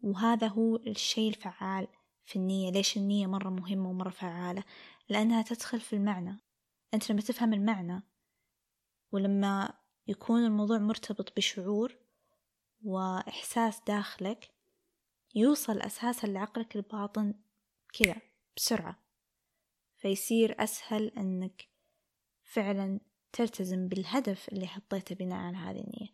وهذا 0.00 0.46
هو 0.46 0.76
الشيء 0.76 1.28
الفعال 1.28 1.88
في 2.24 2.36
النية. 2.36 2.70
ليش 2.70 2.96
النية 2.96 3.26
مرة 3.26 3.50
مهمة 3.50 3.90
ومرة 3.90 4.10
فعالة؟ 4.10 4.64
لأنها 5.08 5.42
تدخل 5.42 5.80
في 5.80 5.92
المعنى. 5.92 6.40
أنت 6.94 7.10
لما 7.10 7.20
تفهم 7.20 7.52
المعنى 7.52 8.02
ولما 9.12 9.74
يكون 10.06 10.44
الموضوع 10.44 10.78
مرتبط 10.78 11.36
بشعور 11.36 12.01
وإحساس 12.84 13.80
داخلك 13.86 14.50
يوصل 15.34 15.80
أساسا 15.80 16.26
لعقلك 16.26 16.76
الباطن 16.76 17.34
كذا 17.92 18.16
بسرعة. 18.56 19.02
فيصير 19.96 20.62
أسهل 20.64 21.08
أنك 21.08 21.68
فعلا 22.42 23.00
تلتزم 23.32 23.88
بالهدف 23.88 24.48
اللي 24.48 24.66
حطيته 24.66 25.14
بناء 25.14 25.38
على 25.38 25.56
هذه 25.56 25.80
النية. 25.80 26.12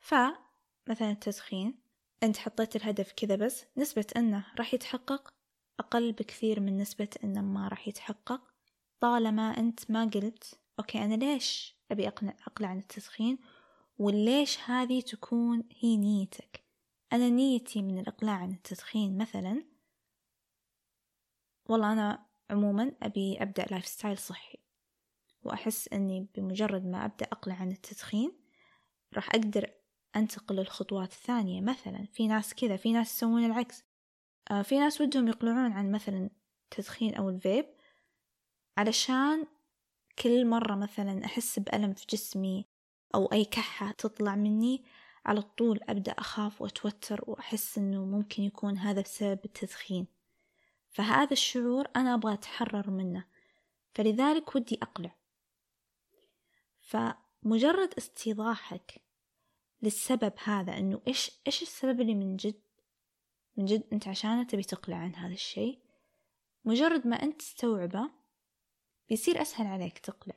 فمثلا 0.00 1.10
التدخين 1.10 1.78
أنت 2.22 2.36
حطيت 2.36 2.76
الهدف 2.76 3.12
كذا 3.12 3.36
بس 3.36 3.64
نسبة 3.76 4.06
أنه 4.16 4.46
راح 4.58 4.74
يتحقق 4.74 5.34
أقل 5.78 6.12
بكثير 6.12 6.60
من 6.60 6.76
نسبة 6.76 7.08
أنه 7.24 7.40
ما 7.40 7.68
راح 7.68 7.88
يتحقق. 7.88 8.40
طالما 9.00 9.58
أنت 9.58 9.90
ما 9.90 10.04
قلت 10.04 10.60
أوكي 10.78 11.04
أنا 11.04 11.14
ليش 11.14 11.76
أبي 11.90 12.08
أقلع 12.08 12.68
عن 12.68 12.78
التدخين؟ 12.78 13.38
وليش 13.98 14.58
هذه 14.60 15.00
تكون 15.00 15.68
هي 15.80 15.96
نيتك؟ 15.96 16.64
أنا 17.12 17.28
نيتي 17.28 17.82
من 17.82 17.98
الإقلاع 17.98 18.34
عن 18.34 18.50
التدخين 18.50 19.18
مثلا. 19.18 19.64
والله 21.68 21.92
أنا 21.92 22.26
عموما 22.50 22.92
أبي 23.02 23.42
أبدأ 23.42 23.64
lifestyle 23.64 24.18
صحي 24.18 24.58
وأحس 25.42 25.88
أني 25.88 26.28
بمجرد 26.34 26.86
ما 26.86 27.04
أبدأ 27.04 27.26
أقلع 27.26 27.54
عن 27.54 27.70
التدخين 27.70 28.32
راح 29.14 29.28
أقدر 29.28 29.70
أنتقل 30.16 30.56
للخطوات 30.56 31.12
الثانية. 31.12 31.60
مثلا 31.60 32.06
في 32.12 32.26
ناس 32.26 32.54
كذا 32.54 32.76
في 32.76 32.92
ناس 32.92 33.16
يسوون 33.16 33.44
العكس. 33.44 33.84
آه 34.50 34.62
في 34.62 34.78
ناس 34.78 35.00
ودهم 35.00 35.28
يقلعون 35.28 35.72
عن 35.72 35.92
مثلا 35.92 36.30
التدخين 36.64 37.14
أو 37.14 37.28
الفيب 37.28 37.66
علشان 38.78 39.46
كل 40.18 40.46
مرة 40.46 40.74
مثلا 40.74 41.24
أحس 41.24 41.58
بألم 41.58 41.94
في 41.94 42.06
جسمي. 42.10 42.75
أو 43.14 43.26
أي 43.26 43.44
كحة 43.44 43.92
تطلع 43.92 44.34
مني 44.34 44.84
على 45.26 45.42
طول 45.42 45.80
أبدأ 45.88 46.12
أخاف 46.12 46.62
وأتوتر 46.62 47.24
وأحس 47.26 47.78
أنه 47.78 48.04
ممكن 48.04 48.42
يكون 48.42 48.78
هذا 48.78 49.00
بسبب 49.00 49.40
التدخين. 49.44 50.06
فهذا 50.90 51.32
الشعور 51.32 51.88
أنا 51.96 52.14
أبغى 52.14 52.32
أتحرر 52.34 52.90
منه 52.90 53.24
فلذلك 53.94 54.56
ودي 54.56 54.78
أقلع. 54.82 55.16
فمجرد 56.80 57.94
استيضاحك 57.98 59.02
للسبب 59.82 60.32
هذا 60.44 60.78
أنه 60.78 61.00
إيش 61.08 61.30
إيش 61.46 61.62
السبب 61.62 62.00
اللي 62.00 62.14
من 62.14 62.36
جد 62.36 62.60
من 63.56 63.64
جد 63.64 63.84
أنت 63.92 64.08
عشانه 64.08 64.42
تبي 64.42 64.62
تقلع 64.62 64.96
عن 64.96 65.14
هذا 65.14 65.34
الشيء؟ 65.34 65.78
مجرد 66.64 67.06
ما 67.06 67.22
أنت 67.22 67.38
تستوعبه 67.38 68.10
بيصير 69.08 69.42
أسهل 69.42 69.66
عليك 69.66 69.98
تقلع. 69.98 70.34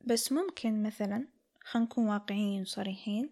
بس 0.00 0.32
ممكن 0.32 0.82
مثلا 0.82 1.28
خلينا 1.66 1.86
نكون 1.86 2.06
واقعيين 2.06 2.62
وصريحين. 2.62 3.30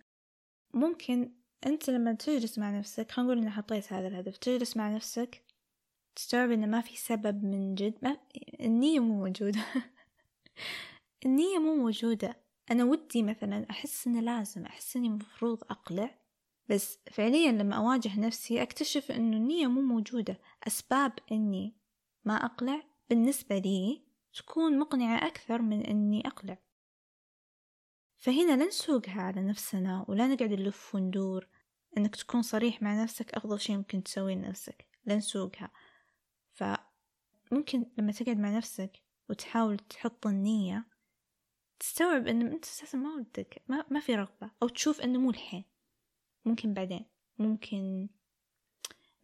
ممكن 0.75 1.33
أنت 1.67 1.91
لما 1.91 2.13
تجلس 2.13 2.59
مع 2.59 2.79
نفسك 2.79 3.11
خلينا 3.11 3.33
نقول 3.33 3.43
إني 3.43 3.51
حطيت 3.51 3.93
هذا 3.93 4.09
الهدف 4.09 4.37
تجلس 4.37 4.77
مع 4.77 4.95
نفسك 4.95 5.45
تستوعب 6.17 6.51
إنه 6.51 6.67
ما 6.67 6.81
في 6.81 6.97
سبب 6.97 7.45
من 7.45 7.75
جد 7.75 7.95
ما 8.03 8.17
النية 8.61 9.01
مو 9.01 9.15
موجودة. 9.25 9.65
النية 11.27 11.59
مو 11.59 11.75
موجودة. 11.75 12.37
أنا 12.71 12.85
ودي 12.85 13.23
مثلا 13.23 13.67
أحس 13.71 14.07
إنه 14.07 14.21
لازم 14.21 14.67
أحس 14.67 14.97
إني 14.97 15.09
مفروض 15.09 15.63
أقلع 15.71 16.19
بس 16.69 16.99
فعليا 17.13 17.53
لما 17.53 17.77
أواجه 17.77 18.21
نفسي 18.21 18.63
أكتشف 18.63 19.11
إنه 19.11 19.37
النية 19.37 19.67
مو 19.67 19.81
موجودة. 19.81 20.39
أسباب 20.67 21.13
إني 21.33 21.77
ما 22.25 22.45
أقلع 22.45 22.83
بالنسبة 23.11 23.59
لي 23.59 24.03
تكون 24.35 24.79
مقنعة 24.79 25.27
أكثر 25.27 25.63
من 25.63 25.81
إني 25.81 26.27
أقلع. 26.27 26.64
فهنا 28.25 28.57
لا 28.57 28.67
نسوقها 28.67 29.23
على 29.23 29.43
نفسنا 29.43 30.05
ولا 30.09 30.27
نقعد 30.27 30.53
نلف 30.53 30.95
وندور. 30.95 31.49
إنك 31.99 32.17
تكون 32.17 32.43
صريح 32.43 32.83
مع 32.83 33.03
نفسك 33.03 33.35
أفضل 33.35 33.61
شيء 33.61 33.77
ممكن 33.77 34.03
تسويه 34.03 34.35
لنفسك 34.35 34.87
لا 35.05 35.17
نسوقها. 35.17 35.71
فممكن 36.53 37.87
لما 37.99 38.13
تقعد 38.13 38.39
مع 38.39 38.57
نفسك 38.57 39.03
وتحاول 39.29 39.79
تحط 39.79 40.27
النية 40.27 40.87
تستوعب 41.79 42.27
إن 42.27 42.43
أنت 42.43 42.65
أساسا 42.65 42.99
ما 42.99 43.15
ودك 43.15 43.63
ما, 43.69 43.85
ما 43.91 44.01
في 44.01 44.15
رغبة 44.15 44.51
أو 44.63 44.69
تشوف 44.69 45.01
إنه 45.01 45.19
مو 45.19 45.31
الحين. 45.31 45.65
ممكن 46.45 46.75
بعدين 46.75 47.07
ممكن 47.39 48.09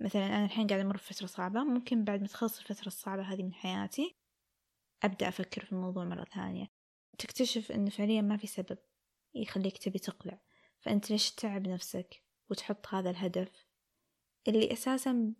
مثلا 0.00 0.26
أنا 0.26 0.44
الحين 0.44 0.66
قاعدة 0.66 0.82
أمر 0.84 0.96
بفترة 0.96 1.26
صعبة 1.26 1.64
ممكن 1.64 2.04
بعد 2.04 2.20
ما 2.20 2.26
تخلص 2.26 2.58
الفترة 2.58 2.86
الصعبة 2.86 3.22
هذه 3.22 3.42
من 3.42 3.54
حياتي 3.54 4.16
أبدأ 5.02 5.28
أفكر 5.28 5.64
في 5.64 5.72
الموضوع 5.72 6.04
مرة 6.04 6.24
ثانية. 6.24 6.66
تكتشف 7.18 7.72
إن 7.72 7.90
فعليا 7.90 8.22
ما 8.22 8.36
في 8.36 8.46
سبب. 8.46 8.78
يخليك 9.34 9.78
تبي 9.78 9.98
تقلع. 9.98 10.40
فأنت 10.80 11.10
ليش 11.10 11.30
تتعب 11.30 11.68
نفسك 11.68 12.22
وتحط 12.50 12.86
هذا 12.88 13.10
الهدف؟ 13.10 13.66
اللي 14.48 14.72
أساسا 14.72 15.34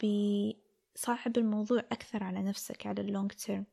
بيصعب 0.00 1.36
الموضوع 1.38 1.78
أكثر 1.78 2.24
على 2.24 2.42
نفسك 2.42 2.86
على 2.86 3.00
اللونج 3.00 3.32
تيرم 3.32 3.66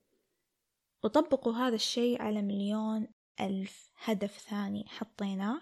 وطبقوا 1.04 1.54
هذا 1.54 1.76
الشيء 1.76 2.22
على 2.22 2.42
مليون 2.42 3.08
ألف 3.40 3.92
هدف 4.04 4.38
ثاني 4.38 4.86
حطيناه. 4.88 5.62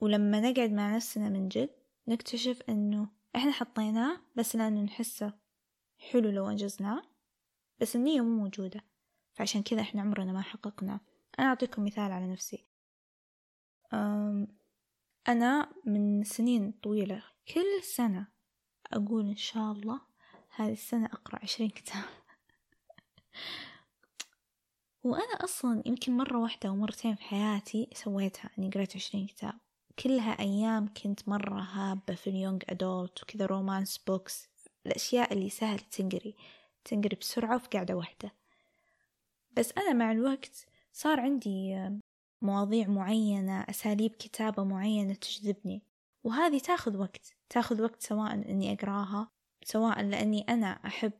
ولما 0.00 0.40
نقعد 0.40 0.72
مع 0.72 0.96
نفسنا 0.96 1.28
من 1.28 1.48
جد 1.48 1.70
نكتشف 2.08 2.62
إنه 2.68 3.08
إحنا 3.36 3.50
حطيناه 3.50 4.20
بس 4.36 4.56
لأنه 4.56 4.82
نحسه 4.82 5.32
حلو 5.98 6.30
لو 6.30 6.50
أنجزناه 6.50 7.02
بس 7.80 7.96
النية 7.96 8.20
مو 8.20 8.42
موجودة. 8.42 8.84
فعشان 9.32 9.62
كذا 9.62 9.80
إحنا 9.80 10.02
عمرنا 10.02 10.32
ما 10.32 10.42
حققنا 10.42 11.00
أنا 11.40 11.48
أعطيكم 11.48 11.84
مثال 11.84 12.12
على 12.12 12.32
نفسي. 12.32 12.64
أنا 15.28 15.72
من 15.84 16.24
سنين 16.24 16.72
طويلة 16.72 17.22
كل 17.54 17.82
سنة 17.82 18.26
أقول 18.92 19.28
إن 19.28 19.36
شاء 19.36 19.72
الله 19.72 20.00
هذه 20.56 20.72
السنة 20.72 21.06
أقرأ 21.06 21.38
عشرين 21.42 21.70
كتاب. 21.70 22.04
وأنا 25.04 25.44
أصلا 25.44 25.82
يمكن 25.86 26.16
مرة 26.16 26.38
واحدة 26.38 26.68
أو 26.68 26.76
مرتين 26.76 27.14
في 27.14 27.22
حياتي 27.22 27.90
سويتها 27.94 28.50
إني 28.58 28.70
قريت 28.70 28.96
عشرين 28.96 29.26
كتاب. 29.26 29.54
كلها 29.98 30.38
أيام 30.38 30.94
كنت 30.94 31.28
مرة 31.28 31.60
هابة 31.60 32.14
في 32.14 32.30
ال 32.30 32.35
young 32.35 32.62
adult 32.68 33.22
وكذا 33.22 33.46
romance 33.46 33.98
books. 33.98 34.48
الأشياء 34.86 35.32
اللي 35.32 35.50
سهل 35.50 35.78
تنقري 35.78 36.36
تنقري 36.84 37.16
بسرعة 37.16 37.56
وفي 37.56 37.68
قاعدة 37.68 37.94
واحدة. 37.94 38.32
بس 39.56 39.72
أنا 39.78 39.92
مع 39.92 40.12
الوقت 40.12 40.69
صار 40.92 41.20
عندي 41.20 41.88
مواضيع 42.42 42.88
معينة 42.88 43.60
أساليب 43.60 44.10
كتابة 44.10 44.64
معينة 44.64 45.14
تجذبني. 45.14 45.82
وهذه 46.24 46.58
تاخذ 46.58 46.96
وقت 46.96 47.34
تاخذ 47.48 47.82
وقت 47.82 48.02
سواء 48.02 48.34
إني 48.34 48.72
أقراها 48.72 49.28
سواء 49.64 50.02
لأني 50.02 50.40
أنا 50.40 50.66
أحب 50.66 51.12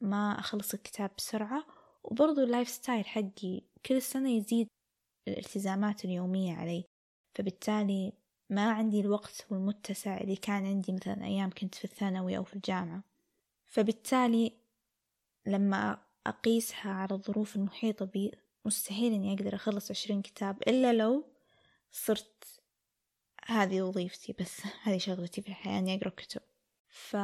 ما 0.00 0.38
أخلص 0.38 0.74
الكتاب 0.74 1.10
بسرعة. 1.18 1.66
وبرضو 2.04 2.42
ال 2.42 2.68
lifestyle 2.68 3.06
حقي 3.06 3.62
كل 3.86 4.02
سنة 4.02 4.30
يزيد 4.30 4.68
الالتزامات 5.28 6.04
اليومية 6.04 6.54
علي. 6.54 6.84
فبالتالي 7.34 8.12
ما 8.50 8.70
عندي 8.70 9.00
الوقت 9.00 9.46
والمتسع 9.50 10.18
اللي 10.18 10.36
كان 10.36 10.66
عندي 10.66 10.92
مثلا 10.92 11.24
أيام 11.24 11.50
كنت 11.50 11.74
في 11.74 11.84
الثانوي 11.84 12.36
أو 12.36 12.44
في 12.44 12.54
الجامعة. 12.54 13.02
فبالتالي 13.66 14.52
لما 15.46 15.98
أقيسها 16.26 16.90
على 16.92 17.14
الظروف 17.14 17.56
المحيطة 17.56 18.04
بي 18.04 18.32
مستحيل 18.66 19.12
إني 19.12 19.34
أقدر 19.34 19.54
أخلص 19.54 19.90
عشرين 19.90 20.22
كتاب 20.22 20.62
إلا 20.62 20.92
لو 20.92 21.24
صرت 21.90 22.60
هذه 23.46 23.82
وظيفتي 23.82 24.34
بس 24.40 24.62
هذه 24.82 24.98
شغلتي 24.98 25.42
في 25.42 25.48
الحياة 25.48 25.78
إني 25.78 25.94
أقرأ 25.94 26.08
كتب. 26.08 26.40
ف 26.88 27.16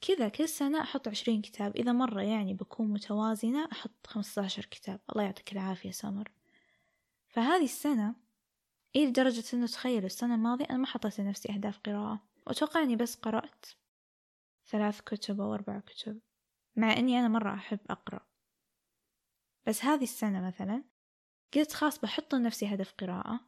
كذا 0.00 0.28
كل 0.28 0.48
سنة 0.48 0.80
أحط 0.80 1.08
عشرين 1.08 1.42
كتاب. 1.42 1.76
إذا 1.76 1.92
مرة 1.92 2.22
يعني 2.22 2.54
بكون 2.54 2.92
متوازنة 2.92 3.68
أحط 3.72 4.06
خمسة 4.06 4.44
عشر 4.44 4.64
كتاب. 4.64 5.00
الله 5.10 5.22
يعطيك 5.22 5.52
العافية 5.52 5.90
سمر 5.90 6.30
فهذه 7.28 7.64
السنة 7.64 8.14
إيه 8.96 9.06
لدرجة 9.06 9.44
إنه 9.54 9.66
تخيلوا 9.66 10.06
السنة 10.06 10.34
الماضية 10.34 10.64
أنا 10.70 10.78
ما 10.78 10.86
حطيت 10.86 11.20
لنفسي 11.20 11.52
أهداف 11.52 11.78
قراءة. 11.78 12.20
وأتوقع 12.46 12.82
إني 12.82 12.96
بس 12.96 13.14
قرأت 13.14 13.66
ثلاث 14.66 15.00
كتب 15.00 15.40
أو 15.40 15.54
أربع 15.54 15.80
كتب 15.80 16.20
مع 16.76 16.92
إني 16.92 17.20
أنا 17.20 17.28
مرة 17.28 17.54
أحب 17.54 17.78
أقرأ. 17.90 18.20
بس 19.68 19.84
هذه 19.84 20.02
السنة 20.02 20.46
مثلا 20.46 20.84
قلت 21.54 21.72
خلاص 21.72 21.98
بحط 21.98 22.34
لنفسي 22.34 22.74
هدف 22.74 22.92
قراءة 22.92 23.40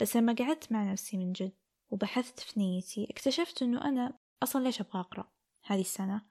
بس 0.00 0.16
لما 0.16 0.32
قعدت 0.32 0.72
مع 0.72 0.92
نفسي 0.92 1.16
من 1.16 1.32
جد 1.32 1.52
وبحثت 1.90 2.40
في 2.40 2.60
نيتي 2.60 3.06
اكتشفت 3.10 3.62
إنه 3.62 3.84
أنا 3.84 4.18
أصلا 4.42 4.64
ليش 4.64 4.80
أبغى 4.80 5.00
أقرأ 5.00 5.32
هذه 5.64 5.80
السنة؟ 5.80 6.22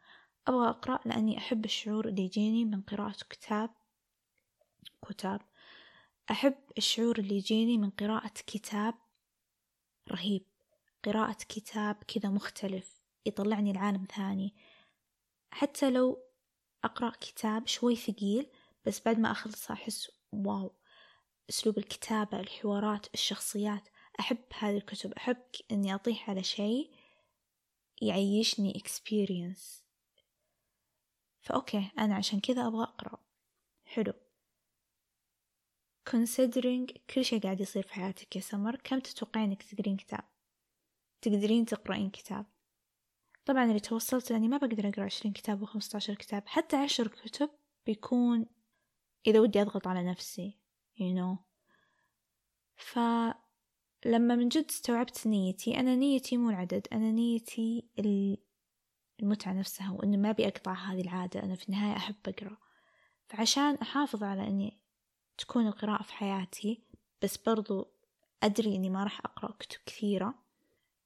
أبغى 0.48 0.70
أقرأ 0.70 1.00
لأني 1.06 1.38
أحب 1.38 1.66
الشعور 1.66 2.08
اللي 2.08 2.22
يجيني 2.22 2.66
من 2.66 2.82
قراءة 2.82 3.16
كتاب 3.30 3.70
كتاب. 5.10 5.42
أحب 6.32 6.56
الشعور 6.78 7.20
اللي 7.20 7.36
يجيني 7.36 7.78
من 7.78 7.90
قراءة 7.90 8.34
كتاب 8.48 8.94
رهيب 10.12 10.46
قراءة 11.06 11.38
كتاب 11.50 11.96
كذا 11.96 12.30
مختلف 12.30 13.02
يطلعني 13.26 13.74
لعالم 13.74 14.08
ثاني. 14.16 14.56
حتى 15.52 15.90
لو 15.90 16.24
أقرأ 16.84 17.10
كتاب 17.10 17.68
شوي 17.68 17.96
ثقيل 17.96 18.50
بس 18.86 19.02
بعد 19.06 19.20
ما 19.20 19.32
أخلصه 19.32 19.74
أحس 19.74 20.12
واو 20.32 20.76
أسلوب 21.50 21.78
الكتابة 21.78 22.40
الحوارات 22.40 23.14
الشخصيات. 23.14 23.90
أحب 24.20 24.38
هذه 24.60 24.78
الكتب 24.78 25.14
أحب 25.14 25.44
إني 25.72 25.96
أطيح 25.96 26.30
على 26.30 26.44
شيء 26.44 26.94
يعيشني 28.02 28.74
experience. 28.74 29.84
فأوكي 31.42 31.92
أنا 32.00 32.16
عشان 32.16 32.40
كذا 32.40 32.68
أبغى 32.68 32.84
أقرأ. 32.84 33.24
حلو. 33.86 34.14
Considering 36.10 37.00
كل 37.14 37.26
شيء 37.26 37.40
قاعد 37.40 37.62
يصير 37.62 37.84
في 37.84 37.94
حياتك 37.94 38.36
يا 38.36 38.42
سمر 38.42 38.76
كم 38.76 39.00
تتوقعين 39.00 39.50
إنك 39.50 39.64
تقرين 39.64 39.98
كتاب؟ 39.98 40.24
تقدرين 41.22 41.66
تقرأين 41.66 42.10
كتاب؟ 42.10 42.46
طبعا 43.46 43.66
اللي 43.66 43.80
توصلت 43.80 44.32
لأني 44.32 44.48
ما 44.48 44.58
بقدر 44.58 44.90
أقرأ 44.90 45.04
عشرين 45.04 45.34
كتاب 45.34 45.62
وخمسة 45.62 45.96
عشر 45.96 46.16
كتاب 46.16 46.44
حتى 46.48 46.76
عشر 46.76 47.08
كتب 47.08 47.50
بيكون 47.86 48.46
إذا 49.28 49.40
ودي 49.40 49.62
أضغط 49.62 49.88
على 49.88 50.04
نفسي 50.04 50.58
you 51.00 51.14
know. 51.16 51.38
فلما 52.76 54.36
من 54.36 54.50
جد 54.50 54.66
استوعبت 54.70 55.28
نيتي 55.28 55.80
أنا 55.80 55.96
نيتي 55.96 56.38
مو 56.38 56.50
العدد 56.50 56.88
أنا 56.94 57.12
نيتي 57.12 57.90
المتعة 59.20 59.54
نفسها 59.54 59.92
وإنه 59.92 60.18
ما 60.18 60.30
أبي 60.30 60.48
أقطع 60.48 60.74
هذه 60.74 61.02
العادة 61.02 61.44
أنا 61.44 61.56
في 61.56 61.70
النهاية 61.70 61.98
أحب 61.98 62.16
أقرأ. 62.28 62.58
فعشان 63.28 63.76
أحافظ 63.76 64.24
على 64.24 64.48
إني 64.48 64.80
تكون 65.38 65.68
القراءة 65.68 66.04
في 66.04 66.14
حياتي 66.14 66.84
بس 67.22 67.38
برضو 67.38 67.94
أدري 68.44 68.76
إني 68.76 68.90
ما 68.90 69.04
راح 69.04 69.20
أقرأ 69.20 69.52
كتب 69.60 69.80
كثيرة. 69.86 70.44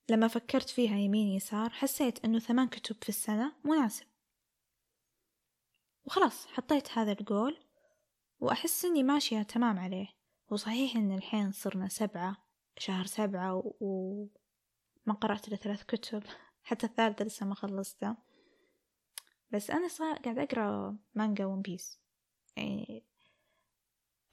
لما 0.10 0.28
فكرت 0.28 0.70
فيها 0.70 0.98
يمين 0.98 1.28
يسار 1.28 1.70
حسيت 1.70 2.26
إنه 2.26 2.40
ثمان 2.40 2.68
كتب 2.68 2.96
في 3.02 3.10
السنة 3.10 3.56
مناسب. 3.64 4.06
وخلاص 6.06 6.48
حطيت 6.48 6.98
هذا 6.98 7.12
الجول. 7.12 7.67
وأحس 8.40 8.86
إني 8.86 9.04
ماشية 9.04 9.42
تمام 9.42 9.80
عليه. 9.80 10.08
وصحيح 10.50 10.96
إن 10.96 11.12
الحين 11.12 11.52
صرنا 11.52 11.88
سبعة 11.88 12.38
شهر 12.78 13.06
سبعة 13.06 13.74
وما 13.80 15.14
قرأت 15.22 15.48
إلا 15.48 15.56
ثلاث 15.56 15.84
كتب. 15.84 16.24
حتى 16.64 16.86
الثالثة 16.86 17.26
لسه 17.26 17.46
ما 17.46 17.56
خلصتها. 17.56 18.18
بس 19.52 19.72
أنا 19.72 19.88
صار 19.88 20.18
قاعد 20.18 20.40
أقرأ 20.40 20.98
مانجا 21.16 21.46
ون 21.46 21.62
بيس. 21.62 22.00
يعني 22.58 23.04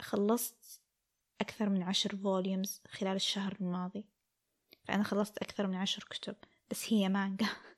خلصت 0.01 0.83
أكثر 1.41 1.69
من 1.69 1.83
عشر 1.83 2.17
volumes 2.17 2.83
خلال 2.89 3.17
الشهر 3.17 3.57
الماضي. 3.61 4.09
فأنا 4.85 5.03
خلصت 5.03 5.39
أكثر 5.39 5.67
من 5.67 5.75
عشر 5.75 6.05
كتب. 6.11 6.37
بس 6.71 6.93
هي 6.93 7.09
مانجا. 7.09 7.47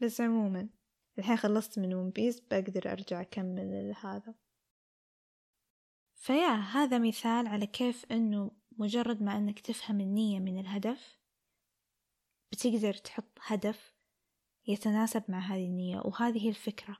بس 0.00 0.20
عموما. 0.20 0.68
الحين 1.18 1.36
خلصت 1.36 1.78
من 1.78 1.94
ون 1.94 2.10
بيس 2.10 2.40
بقدر 2.40 2.92
أرجع 2.92 3.20
أكمل 3.20 3.94
هذا. 4.00 4.34
فيا 6.14 6.54
هذا 6.54 6.98
مثال 6.98 7.46
على 7.46 7.66
كيف 7.66 8.12
أنه 8.12 8.50
مجرد 8.78 9.22
ما 9.22 9.36
أنك 9.36 9.60
تفهم 9.60 10.00
النية 10.00 10.38
من 10.38 10.60
الهدف 10.60 11.18
بتقدر 12.52 12.94
تحط 12.94 13.38
هدف 13.40 13.94
يتناسب 14.66 15.22
مع 15.28 15.38
هذه 15.38 15.66
النية. 15.66 16.00
وهذه 16.00 16.48
الفكرة. 16.48 16.96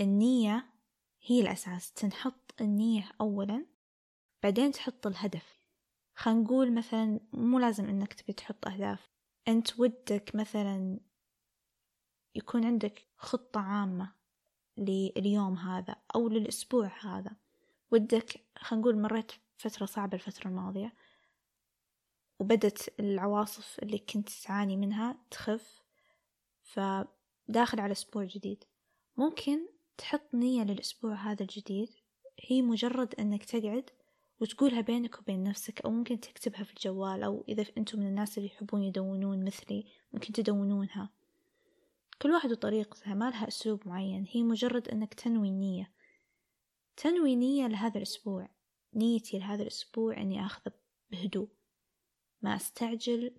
النية 0.00 0.72
هي 1.22 1.40
الأساس. 1.40 1.92
تنحط 1.92 2.54
النية 2.60 3.10
أولا 3.20 3.66
بعدين 4.42 4.72
تحط 4.72 5.06
الهدف. 5.06 5.62
نقول 6.26 6.74
مثلا 6.74 7.20
مو 7.32 7.58
لازم 7.58 7.84
إنك 7.84 8.12
تبي 8.12 8.32
تحط 8.32 8.66
أهداف. 8.66 9.10
أنت 9.48 9.80
ودك 9.80 10.34
مثلا 10.34 11.00
يكون 12.34 12.64
عندك 12.64 13.06
خطة 13.16 13.60
عامة 13.60 14.12
لليوم 14.76 15.56
هذا 15.56 15.96
أو 16.14 16.28
للأسبوع 16.28 16.92
هذا. 17.00 17.36
ودك 17.90 18.44
خلينا 18.58 18.82
نقول 18.82 18.98
مريت 18.98 19.32
فترة 19.56 19.86
صعبة 19.86 20.14
الفترة 20.14 20.48
الماضية 20.48 20.94
وبدت 22.40 23.00
العواصف 23.00 23.78
اللي 23.82 23.98
كنت 23.98 24.28
تعاني 24.28 24.76
منها 24.76 25.18
تخف 25.30 25.82
فداخل 26.62 27.80
على 27.80 27.92
أسبوع 27.92 28.24
جديد. 28.24 28.64
ممكن 29.16 29.66
تحط 29.98 30.34
نية 30.34 30.62
للأسبوع 30.62 31.14
هذا 31.14 31.42
الجديد 31.42 31.88
هي 32.40 32.62
مجرد 32.62 33.14
أنك 33.14 33.44
تقعد 33.44 33.90
وتقولها 34.40 34.80
بينك 34.80 35.18
وبين 35.18 35.42
نفسك 35.42 35.80
أو 35.80 35.90
ممكن 35.90 36.20
تكتبها 36.20 36.62
في 36.64 36.70
الجوال 36.70 37.22
أو 37.22 37.44
إذا 37.48 37.64
أنتم 37.78 38.00
من 38.00 38.06
الناس 38.06 38.38
اللي 38.38 38.48
يحبون 38.48 38.82
يدونون 38.82 39.44
مثلي 39.44 39.86
ممكن 40.12 40.32
تدونونها. 40.32 41.10
كل 42.22 42.30
واحد 42.30 42.52
وطريقتها 42.52 43.14
ما 43.14 43.30
لها 43.30 43.48
أسلوب 43.48 43.88
معين 43.88 44.26
هي 44.30 44.42
مجرد 44.42 44.88
أنك 44.88 45.14
تنوي 45.14 45.48
النية 45.48 45.92
تنوي 46.96 47.36
نية 47.36 47.66
لهذا 47.66 47.96
الأسبوع. 47.98 48.48
نيتي 48.94 49.38
لهذا 49.38 49.62
الأسبوع 49.62 50.16
أني 50.16 50.46
أخذ 50.46 50.70
بهدوء. 51.10 51.48
ما 52.42 52.56
أستعجل 52.56 53.36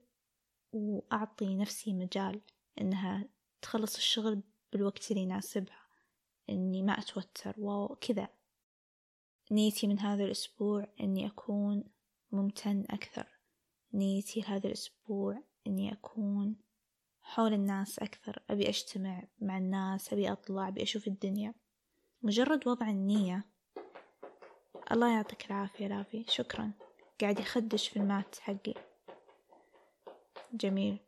وأعطي 0.73 1.55
نفسي 1.55 1.93
مجال 1.93 2.41
أنها 2.81 3.29
تخلص 3.61 3.95
الشغل 3.95 4.41
بالوقت 4.71 5.11
اللي 5.11 5.21
يناسبها. 5.21 5.87
إني 6.49 6.81
ما 6.81 6.93
أتوتر 6.99 7.55
وكذا 7.57 8.29
نيتي 9.51 9.87
من 9.87 9.99
هذا 9.99 10.23
الأسبوع 10.23 10.87
إني 11.01 11.27
أكون 11.27 11.83
ممتن 12.31 12.85
أكثر. 12.89 13.27
نيتي 13.93 14.39
لهذا 14.39 14.67
الأسبوع 14.67 15.43
إني 15.67 15.93
أكون 15.93 16.62
حول 17.23 17.53
الناس 17.53 17.99
أكثر 17.99 18.43
أبي 18.49 18.69
أجتمع 18.69 19.23
مع 19.41 19.57
الناس 19.57 20.13
أبي 20.13 20.31
أطلع 20.31 20.67
أبي 20.67 20.83
أشوف 20.83 21.07
الدنيا. 21.07 21.53
مجرد 22.21 22.67
وضع 22.67 22.89
النية. 22.89 23.43
الله 24.91 25.13
يعطيك 25.15 25.45
العافية 25.45 25.87
لافي 25.87 26.25
شكرا. 26.27 26.71
قاعد 27.21 27.39
يخدش 27.39 27.87
في 27.87 27.97
المات 27.97 28.35
حقي. 28.39 28.73
جميل. 30.53 30.99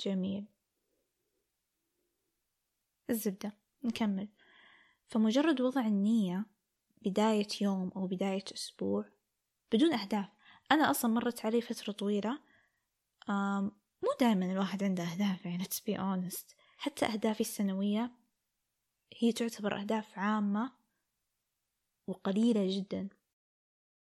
جميل. 0.00 0.46
الزبدة. 3.10 3.52
نكمل. 3.84 4.28
فمجرد 5.06 5.60
وضع 5.60 5.80
النية 5.80 6.46
بداية 7.02 7.48
يوم 7.60 7.88
أو 7.96 8.06
بداية 8.06 8.44
أسبوع 8.54 9.04
بدون 9.72 9.92
أهداف. 9.92 10.28
أنا 10.72 10.90
أصلا 10.90 11.10
مرت 11.10 11.46
علي 11.46 11.60
فترة 11.60 11.92
طويلة 11.92 12.38
مو 14.02 14.08
دائما 14.20 14.52
الواحد 14.52 14.84
عنده 14.84 15.02
أهداف 15.02 15.46
يعني 15.46 15.64
let's 15.64 15.80
be 15.90 15.96
honest. 15.96 16.54
حتى 16.76 17.06
أهدافي 17.06 17.40
السنوية 17.40 18.10
هي 19.18 19.32
تعتبر 19.32 19.80
أهداف 19.80 20.18
عامة 20.18 20.72
وقليلة 22.06 22.76
جدا. 22.78 23.08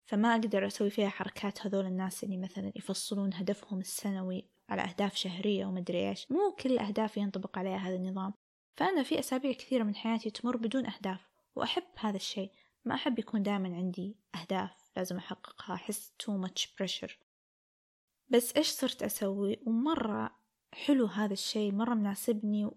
فما 0.06 0.32
أقدر 0.32 0.68
أسوي 0.68 0.90
فيها 0.90 1.10
حركات 1.10 1.66
هذول 1.66 1.86
الناس 1.86 2.24
اللي 2.24 2.38
مثلا 2.38 2.72
يفصلون 2.76 3.34
هدفهم 3.34 3.80
السنوي 3.80 4.50
على 4.70 4.82
أهداف 4.82 5.16
شهرية 5.16 5.66
ومدري 5.66 6.10
إيش. 6.10 6.32
مو 6.32 6.56
كل 6.60 6.78
أهداف 6.80 7.18
ينطبق 7.18 7.58
عليها 7.58 7.78
هذا 7.78 7.96
النظام. 7.96 8.34
فأنا 8.76 9.04
في 9.04 9.20
أسابيع 9.20 9.52
كثيرة 9.52 9.84
من 9.84 9.96
حياتي 9.96 10.30
تمر 10.30 10.58
بدون 10.58 10.86
أهداف 10.86 11.28
وأحب 11.56 11.84
هذا 11.98 12.16
الشيء. 12.16 12.52
ما 12.86 12.96
أحب 12.96 13.20
يكون 13.20 13.44
دائما 13.44 13.76
عندي 13.76 14.18
أهداف 14.36 14.92
لازم 14.98 15.18
أحققها. 15.18 15.74
أحس 15.74 16.14
too 16.24 16.48
much 16.48 16.62
pressure. 16.62 17.27
بس 18.30 18.56
إيش 18.58 18.68
صرت 18.70 19.04
أسوي؟ 19.04 19.60
ومرة 19.66 20.38
حلو 20.74 21.06
هذا 21.06 21.34
الشيء 21.34 21.72
مرة 21.72 21.94
مناسبني 21.94 22.72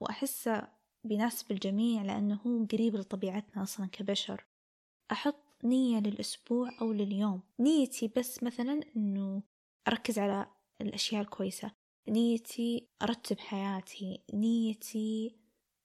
وأحسه 0.00 0.68
بيناسب 1.04 1.52
الجميع 1.52 2.02
لأنه 2.02 2.34
هو 2.46 2.64
قريب 2.64 2.96
لطبيعتنا 2.96 3.62
أصلا 3.62 3.86
كبشر. 3.86 4.46
أحط 5.12 5.64
نية 5.64 6.00
للأسبوع 6.00 6.70
أو 6.80 6.92
لليوم. 6.92 7.42
نيتي 7.60 8.12
بس 8.16 8.42
مثلا 8.42 8.80
أنه 8.96 9.42
أركز 9.88 10.18
على 10.18 10.46
الأشياء 10.80 11.22
الكويسة. 11.22 11.70
نيتي 12.08 12.88
أرتب 13.02 13.38
حياتي. 13.38 14.24
نيتي 14.34 15.36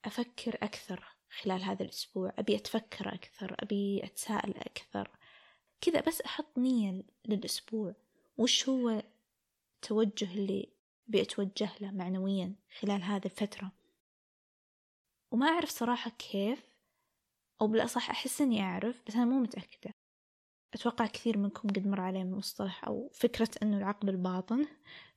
أفكر 0.06 0.56
أكثر 0.64 1.18
خلال 1.42 1.64
هذا 1.64 1.84
الأسبوع. 1.84 2.34
أبي 2.38 2.56
أتفكر 2.56 3.14
أكثر 3.14 3.56
أبي 3.60 4.04
أتساءل 4.04 4.58
أكثر. 4.58 5.10
كذا 5.82 6.02
بس 6.02 6.22
أحط 6.22 6.58
نية 6.58 7.04
للأسبوع. 7.26 7.96
وش 8.38 8.70
هو 8.70 9.04
التوجه 9.76 10.34
اللي 10.34 10.74
بيتوجه 11.08 11.70
له 11.82 11.92
معنويا 11.92 12.56
خلال 12.80 13.04
هذه 13.04 13.26
الفترة؟ 13.26 13.72
وما 15.32 15.48
أعرف 15.48 15.70
صراحة 15.70 16.12
كيف 16.12 16.74
أو 17.62 17.68
بالأصح 17.68 18.10
أحس 18.10 18.42
إني 18.42 18.62
أعرف 18.62 19.04
بس 19.08 19.16
أنا 19.16 19.26
مو 19.26 19.40
متأكدة. 19.40 19.94
أتوقع 20.74 21.06
كثير 21.06 21.38
منكم 21.38 21.70
قد 21.70 21.88
مر 21.88 22.02
عليه 22.02 22.24
مصطلح 22.24 22.86
أو 22.86 23.10
فكرة 23.14 23.50
أنه 23.64 23.78
العقل 23.78 24.10
الباطن 24.10 24.68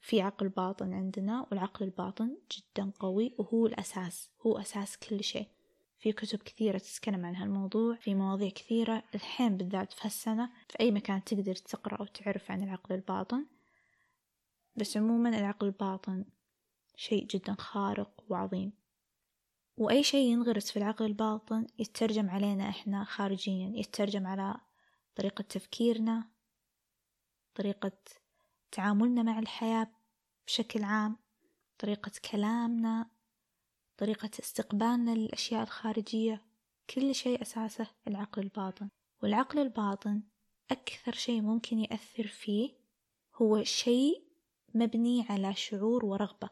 في 0.01 0.21
عقل 0.21 0.49
باطن 0.49 0.93
عندنا 0.93 1.47
والعقل 1.51 1.85
الباطن 1.85 2.39
جدا 2.53 2.93
قوي 3.01 3.35
وهو 3.39 3.67
الأساس 3.67 4.31
هو 4.41 4.59
أساس 4.59 4.99
كل 4.99 5.25
شيء. 5.25 5.56
في 5.99 6.13
كتب 6.13 6.39
كثيرة 6.39 6.79
تتكلم 6.79 7.27
عن 7.27 7.37
هالموضوع 7.37 7.97
في 7.97 8.15
مواضيع 8.15 8.49
كثيرة 8.49 9.05
الحين 9.15 9.57
بالذات 9.57 9.93
في 9.93 10.01
هالسنة 10.05 10.51
في 10.69 10.81
أي 10.81 10.91
مكان 10.91 11.25
تقدر 11.25 11.55
تقرأ 11.55 11.97
أو 11.97 12.05
تعرف 12.05 12.51
عن 12.51 12.63
العقل 12.63 12.95
الباطن. 12.95 13.47
بس 14.77 14.97
عموما 14.97 15.29
العقل 15.29 15.67
الباطن 15.67 16.25
شيء 16.97 17.27
جدا 17.27 17.57
خارق 17.59 18.25
وعظيم. 18.29 18.73
وأي 19.77 20.03
شيء 20.03 20.33
ينغرس 20.33 20.71
في 20.71 20.77
العقل 20.77 21.05
الباطن 21.05 21.67
يترجم 21.79 22.31
علينا 22.31 22.69
إحنا 22.69 23.05
خارجيا 23.05 23.73
يترجم 23.75 24.27
على 24.27 24.61
طريقة 25.15 25.43
تفكيرنا 25.43 26.31
طريقة 27.55 27.93
تعاملنا 28.73 29.23
مع 29.23 29.39
الحياة 29.39 29.91
بشكل 30.47 30.85
عام 30.85 31.17
طريقة 31.79 32.13
كلامنا. 32.33 33.16
طريقة 33.99 34.31
استقبالنا 34.41 35.11
للأشياء 35.11 35.63
الخارجية 35.63 36.43
كل 36.91 37.15
شيء 37.15 37.43
أساسه 37.43 37.87
العقل 38.09 38.43
الباطن. 38.43 38.89
والعقل 39.23 39.59
الباطن 39.59 40.23
أكثر 40.71 41.13
شيء 41.13 41.41
ممكن 41.41 41.79
يأثر 41.79 42.27
فيه 42.27 42.71
هو 43.35 43.63
شيء 43.63 44.23
مبني 44.75 45.27
على 45.29 45.55
شعور 45.55 46.05
ورغبة. 46.05 46.51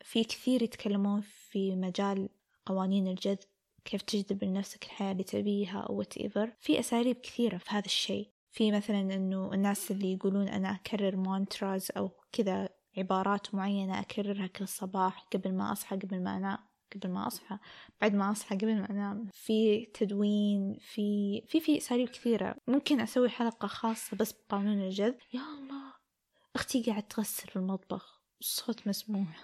في 0.00 0.24
كثير 0.24 0.62
يتكلمون 0.62 1.20
في 1.20 1.76
مجال 1.76 2.28
قوانين 2.66 3.08
الجذب 3.08 3.38
كيف 3.84 4.02
تجذب 4.02 4.44
لنفسك 4.44 4.84
الحياة 4.84 5.12
اللي 5.12 5.24
تبيها 5.24 5.80
أو 5.80 6.02
whatever. 6.02 6.48
في 6.60 6.80
أساليب 6.80 7.16
كثيرة 7.16 7.58
في 7.58 7.70
هذا 7.70 7.86
الشيء. 7.86 8.28
في 8.50 8.72
مثلا 8.72 9.00
أنه 9.00 9.54
الناس 9.54 9.90
اللي 9.90 10.12
يقولون 10.12 10.48
أنا 10.48 10.74
أكرر 10.74 11.16
مونتراز 11.16 11.88
أو 11.96 12.10
كذا 12.32 12.68
عبارات 12.96 13.54
معينة 13.54 14.00
أكررها 14.00 14.46
كل 14.46 14.68
صباح 14.68 15.26
قبل 15.32 15.54
ما 15.54 15.72
أصحى 15.72 15.96
قبل 15.96 16.22
ما 16.22 16.36
أنام 16.36 16.58
قبل 16.94 17.10
ما 17.10 17.26
أصحى 17.26 17.58
بعد 18.00 18.14
ما 18.14 18.30
أصحى 18.30 18.56
قبل 18.56 18.80
ما 18.80 18.90
أنام. 18.90 19.28
في 19.32 19.86
تدوين 19.86 20.78
في 20.80 21.40
في 21.46 21.60
في 21.60 21.78
أساليب 21.78 22.08
كثيرة. 22.08 22.56
ممكن 22.66 23.00
أسوي 23.00 23.28
حلقة 23.28 23.68
خاصة 23.68 24.16
بس 24.16 24.32
بقانون 24.32 24.80
الجذب. 24.80 25.18
يا 25.32 25.40
الله 25.40 25.92
أختي 26.54 26.82
قاعد 26.82 27.02
تغسل 27.02 27.48
في 27.48 27.56
المطبخ. 27.56 28.22
الصوت 28.40 28.88
مسموع. 28.88 29.26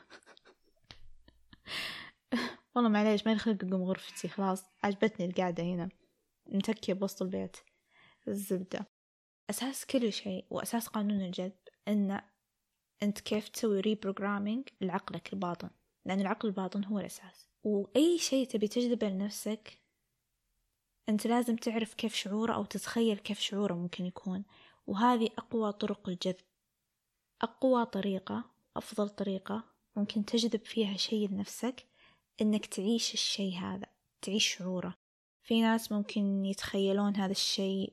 والله 2.75 2.91
معليش 2.91 3.27
ما 3.27 3.37
خلق 3.37 3.65
أقوم 3.65 3.83
غرفتي 3.83 4.29
خلاص. 4.29 4.65
عجبتني 4.85 5.27
القعدة 5.27 5.63
هنا. 5.63 5.89
متكية 6.47 6.93
بوسط 6.93 7.23
البيت. 7.23 7.57
الزبدة. 8.29 8.87
أساس 9.51 9.87
كل 9.87 10.13
شيء 10.13 10.47
وأساس 10.51 10.89
قانون 10.89 11.21
الجذب 11.21 11.53
أن 11.89 12.21
أنت 13.03 13.21
كيف 13.21 13.49
تسوي 13.49 13.81
ريبروجرامينج 13.81 14.69
لعقلك 14.81 15.33
الباطن. 15.33 15.71
لأن 16.07 16.21
العقل 16.21 16.49
الباطن 16.49 16.85
هو 16.85 16.99
الأساس. 16.99 17.49
وأي 17.65 18.19
شيء 18.19 18.47
تبي 18.47 18.69
تجذبه 18.69 19.09
لنفسك 19.09 19.79
أنت 21.09 21.27
لازم 21.27 21.57
تعرف 21.57 21.95
كيف 21.95 22.15
شعوره 22.15 22.55
أو 22.55 22.65
تتخيل 22.65 23.19
كيف 23.19 23.41
شعوره 23.41 23.75
ممكن 23.75 24.05
يكون. 24.05 24.45
وهذه 24.87 25.29
أقوى 25.39 25.73
طرق 25.73 26.09
الجذب. 26.09 26.37
أقوى 27.43 27.87
طريقة 27.87 28.45
أفضل 28.77 29.09
طريقة 29.09 29.65
ممكن 29.97 30.25
تجذب 30.25 30.65
فيها 30.65 30.97
شيء 30.97 31.29
لنفسك 31.29 31.87
إنك 32.41 32.67
تعيش 32.67 33.15
الشيء 33.15 33.55
هذا 33.55 33.87
تعيش 34.23 34.57
شعوره. 34.57 34.95
في 35.43 35.63
ناس 35.63 35.93
ممكن 35.93 36.45
يتخيلون 36.45 37.17
هذا 37.17 37.33
الشيء 37.33 37.93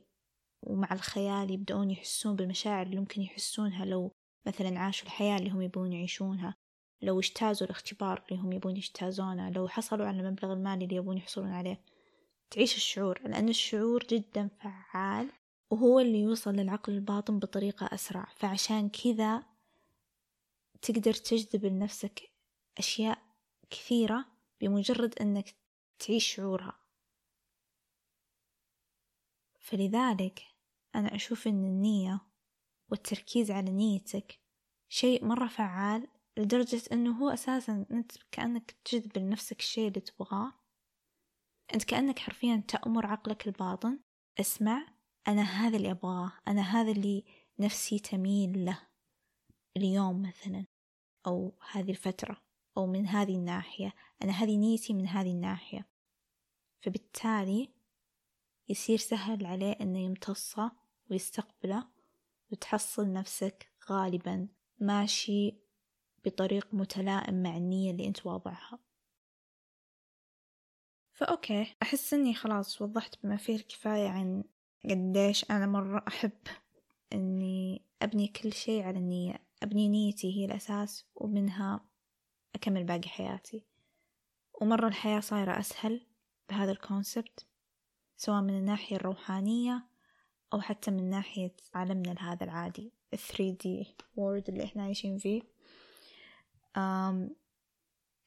ومع 0.63 0.93
الخيال 0.93 1.51
يبدأون 1.51 1.91
يحسون 1.91 2.35
بالمشاعر 2.35 2.85
اللي 2.85 2.99
ممكن 2.99 3.21
يحسونها 3.21 3.85
لو 3.85 4.11
مثلا 4.47 4.79
عاشوا 4.79 5.05
الحياة 5.05 5.37
اللي 5.37 5.49
هم 5.49 5.61
يبون 5.61 5.93
يعيشونها 5.93 6.55
لو 7.01 7.19
اجتازوا 7.19 7.67
الاختبار 7.67 8.23
اللي 8.29 8.41
هم 8.41 8.51
يبون 8.51 8.77
يجتازونه 8.77 9.49
لو 9.49 9.67
حصلوا 9.67 10.05
على 10.05 10.19
المبلغ 10.19 10.53
المالي 10.53 10.85
اللي 10.85 10.95
يبون 10.95 11.17
يحصلون 11.17 11.51
عليه 11.51 11.81
تعيش 12.51 12.75
الشعور 12.75 13.21
لأن 13.21 13.49
الشعور 13.49 14.03
جدا 14.09 14.49
فعال 14.59 15.31
وهو 15.71 15.99
اللي 15.99 16.19
يوصل 16.19 16.51
للعقل 16.51 16.93
الباطن 16.93 17.39
بطريقة 17.39 17.85
أسرع. 17.93 18.27
فعشان 18.35 18.89
كذا 18.89 19.43
تقدر 20.81 21.13
تجذب 21.13 21.65
لنفسك 21.65 22.31
أشياء 22.77 23.17
كثيرة 23.69 24.25
بمجرد 24.61 25.19
أنك 25.21 25.55
تعيش 25.99 26.35
شعورها. 26.35 26.79
فلذلك 29.59 30.41
أنا 30.95 31.15
أشوف 31.15 31.47
أن 31.47 31.65
النية 31.65 32.21
والتركيز 32.91 33.51
على 33.51 33.71
نيتك 33.71 34.39
شيء 34.89 35.25
مرة 35.25 35.47
فعال 35.47 36.07
لدرجة 36.37 36.81
أنه 36.91 37.17
هو 37.17 37.29
أساسا 37.29 37.85
أنت 37.91 38.11
كأنك 38.31 38.71
تجذب 38.71 39.17
لنفسك 39.17 39.59
الشيء 39.59 39.87
اللي 39.87 39.99
تبغاه. 39.99 40.53
أنت 41.73 41.83
كأنك 41.83 42.19
حرفيا 42.19 42.63
تأمر 42.67 43.05
عقلك 43.05 43.47
الباطن. 43.47 43.99
اسمع 44.39 44.87
أنا 45.27 45.41
هذا 45.41 45.77
اللي 45.77 45.91
أبغاه 45.91 46.31
أنا 46.47 46.61
هذا 46.61 46.91
اللي 46.91 47.23
نفسي 47.59 47.99
تميل 47.99 48.65
له. 48.65 48.87
اليوم 49.77 50.21
مثلا 50.21 50.65
أو 51.27 51.57
هذه 51.71 51.91
الفترة 51.91 52.41
أو 52.77 52.87
من 52.87 53.07
هذه 53.07 53.35
الناحية 53.35 53.93
أنا 54.23 54.31
هذه 54.31 54.57
نيتي 54.57 54.93
من 54.93 55.07
هذه 55.07 55.31
الناحية. 55.31 55.87
فبالتالي 56.81 57.73
يصير 58.69 58.97
سهل 58.97 59.45
عليه 59.45 59.71
أنه 59.71 59.99
يمتصه 59.99 60.71
ويستقبله. 61.11 61.94
وتحصل 62.51 63.13
نفسك 63.13 63.71
غالبا 63.89 64.47
ماشي 64.79 65.57
بطريق 66.25 66.73
متلائم 66.73 67.43
مع 67.43 67.57
النية 67.57 67.91
اللي 67.91 68.07
أنت 68.07 68.25
واضعها. 68.25 68.79
فأوكي 71.13 71.75
أحس 71.81 72.13
أني 72.13 72.33
خلاص 72.33 72.81
وضحت 72.81 73.23
بما 73.23 73.37
فيه 73.37 73.55
الكفاية 73.55 74.09
عن 74.09 74.43
قديش 74.89 75.51
أنا 75.51 75.65
مرة 75.65 76.03
أحب 76.07 76.31
أني 77.13 77.85
أبني 78.01 78.27
كل 78.27 78.53
شيء 78.53 78.83
على 78.83 78.97
النية 78.99 79.45
أبني 79.63 79.89
نيتي 79.89 80.37
هي 80.37 80.45
الأساس 80.45 81.05
ومنها 81.15 81.85
أكمل 82.55 82.83
باقي 82.83 83.09
حياتي. 83.09 83.65
ومرة 84.61 84.87
الحياة 84.87 85.19
صايرة 85.19 85.59
أسهل 85.59 86.07
بهذا 86.49 86.71
ال 86.71 86.81
concept 86.81 87.47
سواء 88.17 88.41
من 88.41 88.57
الناحية 88.57 88.95
الروحانية 88.95 89.87
أو 90.55 90.61
حتى 90.61 90.91
من 90.91 91.09
ناحية 91.09 91.55
عالمنا 91.73 92.15
هذا 92.31 92.43
العادي 92.43 92.91
ال 93.13 93.19
3D 93.19 93.87
world 94.15 94.49
اللي 94.49 94.63
إحنا 94.63 94.83
عايشين 94.83 95.17
فيه. 95.17 95.41
أم 96.77 97.35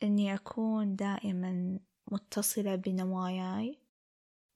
إني 0.03 0.35
أكون 0.35 0.97
دائما 0.97 1.79
متصلة 2.13 2.75
بنواياي 2.75 3.79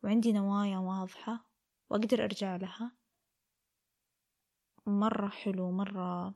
وعندي 0.05 0.33
نوايا 0.33 0.79
واضحة 0.79 1.47
وأقدر 1.91 2.25
أرجع 2.25 2.57
لها. 2.57 2.93
مرة 4.87 5.29
حلو 5.29 5.71
مرة 5.71 6.35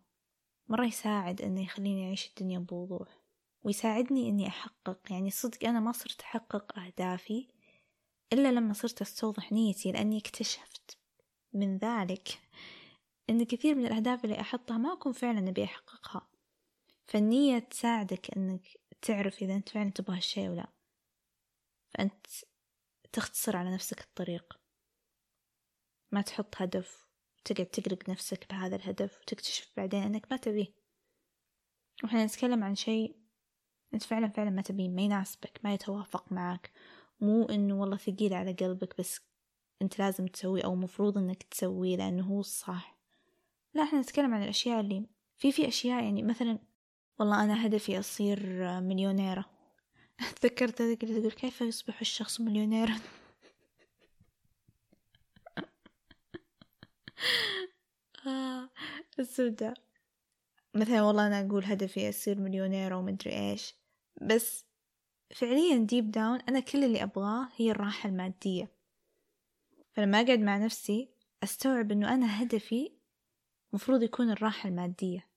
مرة 0.68 0.86
يساعد 0.86 1.42
إنه 1.42 1.62
يخليني 1.62 2.06
أعيش 2.06 2.28
الدنيا 2.28 2.58
بوضوح 2.58 3.08
ويساعدني 3.64 4.28
إني 4.28 4.48
أحقق. 4.48 4.98
يعني 5.10 5.30
صدق 5.30 5.64
أنا 5.64 5.80
ما 5.80 5.92
صرت 5.92 6.20
أحقق 6.20 6.78
أهدافي 6.78 7.48
إلا 8.32 8.52
لما 8.52 8.72
صرت 8.72 9.00
أستوضح 9.00 9.52
نيتي 9.52 9.92
لأني 9.92 10.18
أكتشفت 10.18 10.75
من 11.56 11.78
ذلك 11.78 12.40
إن 13.30 13.44
كثير 13.44 13.74
من 13.74 13.86
الأهداف 13.86 14.24
اللي 14.24 14.40
أحطها 14.40 14.78
ما 14.78 14.92
أكون 14.92 15.12
فعلا 15.12 15.48
أبي 15.48 15.64
أحققها. 15.64 16.28
فالنية 17.06 17.58
تساعدك 17.58 18.36
إنك 18.36 18.66
تعرف 19.02 19.42
إذا 19.42 19.54
أنت 19.54 19.68
فعلا 19.68 19.90
تبغى 19.90 20.16
هالشي 20.16 20.48
ولا. 20.48 20.66
فأنت 21.88 22.26
تختصر 23.12 23.56
على 23.56 23.74
نفسك 23.74 24.00
الطريق. 24.00 24.60
ما 26.12 26.20
تحط 26.22 26.54
هدف 26.56 27.08
وتقعد 27.38 27.66
تقلق 27.66 28.10
نفسك 28.10 28.46
بهذا 28.50 28.76
الهدف 28.76 29.20
وتكتشف 29.20 29.72
بعدين 29.76 30.02
أنك 30.02 30.26
ما 30.30 30.36
تبيه. 30.36 30.74
وإحنا 32.04 32.24
نتكلم 32.24 32.64
عن 32.64 32.74
شيء 32.74 33.16
أنت 33.94 34.02
فعلا 34.02 34.28
فعلا 34.28 34.50
ما 34.50 34.62
تبيه 34.62 34.88
ما 34.88 35.02
يناسبك 35.02 35.60
ما 35.64 35.74
يتوافق 35.74 36.32
معك. 36.32 36.72
مو 37.20 37.44
إنه 37.44 37.80
والله 37.80 37.96
ثقيل 37.96 38.34
على 38.34 38.52
قلبك 38.52 38.98
بس 38.98 39.20
أنت 39.82 39.98
لازم 39.98 40.26
تسويه 40.26 40.64
أو 40.64 40.74
مفروض 40.74 41.18
إنك 41.18 41.42
تسويه 41.42 41.96
لأنه 41.96 42.24
هو 42.24 42.40
الصح. 42.40 42.96
لا 43.74 43.82
إحنا 43.82 44.00
نتكلم 44.00 44.34
عن 44.34 44.42
الأشياء 44.42 44.80
اللي 44.80 45.06
في 45.36 45.52
في 45.52 45.68
أشياء 45.68 46.04
يعني 46.04 46.22
مثلا 46.22 46.58
والله 47.18 47.44
أنا 47.44 47.66
هدفي 47.66 47.98
أصير 47.98 48.40
مليونيرة. 48.80 49.44
تذكرت 50.40 50.82
هذيك 50.82 51.04
اللي 51.04 51.20
تقول 51.20 51.32
كيف 51.32 51.60
يصبح 51.60 52.00
الشخص 52.00 52.40
مليونيرا 52.40 52.98
السوداء. 59.18 59.74
مثلا 60.74 61.02
والله 61.02 61.26
أنا 61.26 61.40
أقول 61.40 61.64
هدفي 61.64 62.08
أصير 62.08 62.40
مليونيرة 62.40 62.96
ومدري 62.96 63.50
إيش. 63.50 63.74
بس 64.22 64.64
فعليا 65.34 65.76
ديب 65.76 66.10
داون 66.10 66.40
أنا 66.40 66.60
كل 66.60 66.84
اللي 66.84 67.02
أبغاه 67.02 67.48
هي 67.56 67.70
الراحة 67.70 68.08
المادية. 68.08 68.75
فلما 69.96 70.20
أقعد 70.20 70.38
مع 70.38 70.58
نفسي 70.58 71.08
أستوعب 71.42 71.92
أنه 71.92 72.14
أنا 72.14 72.42
هدفي 72.42 72.92
مفروض 73.72 74.02
يكون 74.02 74.30
الراحة 74.30 74.68
المادية. 74.68 75.28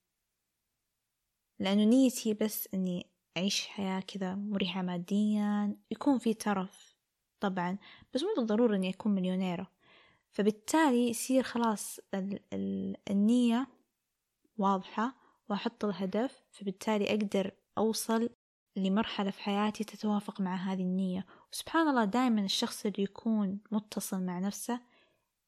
لأنه 1.60 1.84
نيتي 1.84 2.34
بس 2.34 2.69
أني 2.74 3.08
أعيش 3.38 3.67
حياة 3.67 4.00
كذا 4.00 4.36
مريحة 4.36 4.82
ماديا 4.82 5.78
يكون 5.91 6.17
في 6.17 6.34
ترف 6.34 6.95
طبعا 7.39 7.78
بس 8.13 8.24
مو 8.24 8.30
بالضرورة 8.38 8.76
أني 8.76 8.89
أكون 8.89 9.15
مليونيرة. 9.15 9.72
فبالتالي 10.32 11.10
يصير 11.10 11.43
خلاص 11.43 12.00
ال 12.13 12.39
ال 12.54 12.95
النية 13.10 13.67
واضحة 14.58 15.15
وأحط 15.50 15.86
الهدف 15.86 16.43
فبالتالي 16.52 17.10
أقدر 17.10 17.52
أوصل 17.78 18.30
لمرحلة 18.76 19.32
في 19.32 19.41
حياتي 19.41 19.84
تتوافق 19.84 20.41
مع 20.41 20.56
هذه 20.56 20.82
النية. 20.82 21.26
وسبحان 21.54 21.88
الله 21.88 22.06
دائما 22.06 22.42
الشخص 22.42 22.86
اللي 22.86 23.04
يكون 23.04 23.60
متصل 23.72 24.22
مع 24.26 24.40
نفسه 24.40 24.82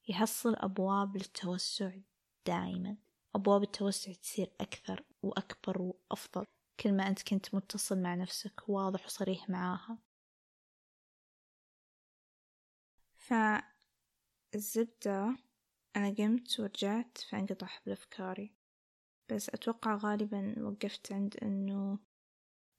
يحصل 0.08 0.54
أبواب 0.56 1.16
للتوسع 1.16 1.90
دائما 2.46 2.96
أبواب 3.34 3.62
التوسع 3.62 4.12
تصير 4.12 4.52
أكثر 4.60 5.04
وأكبر 5.22 5.82
وأفضل 5.82 6.44
كل 6.80 6.92
ما 6.92 7.08
أنت 7.08 7.22
كنت 7.22 7.54
متصل 7.54 8.02
مع 8.02 8.14
نفسك 8.14 8.68
واضح 8.68 9.04
وصريح 9.04 9.50
معاها. 9.50 9.98
فالزبدة 14.52 15.36
أنا 15.96 16.14
قمت 16.18 16.60
ورجعت 16.60 17.18
فانقطع 17.18 17.66
حبل 17.66 17.92
أفكاري 17.92 18.54
بس 19.28 19.48
أتوقع 19.48 19.96
غالبا 19.96 20.54
وقفت 20.62 21.12
عند 21.12 21.36
أنه 21.36 21.98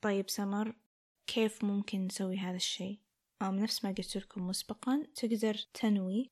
طيب 0.01 0.29
سمر 0.29 0.75
كيف 1.27 1.63
ممكن 1.63 2.05
نسوي 2.05 2.37
هذا 2.37 2.55
الشيء؟ 2.55 2.99
نفس 3.51 3.85
ما 3.85 3.91
قلت 3.91 4.17
لكم 4.17 4.47
مسبقا 4.47 5.07
تقدر 5.15 5.55
تنوي 5.73 6.29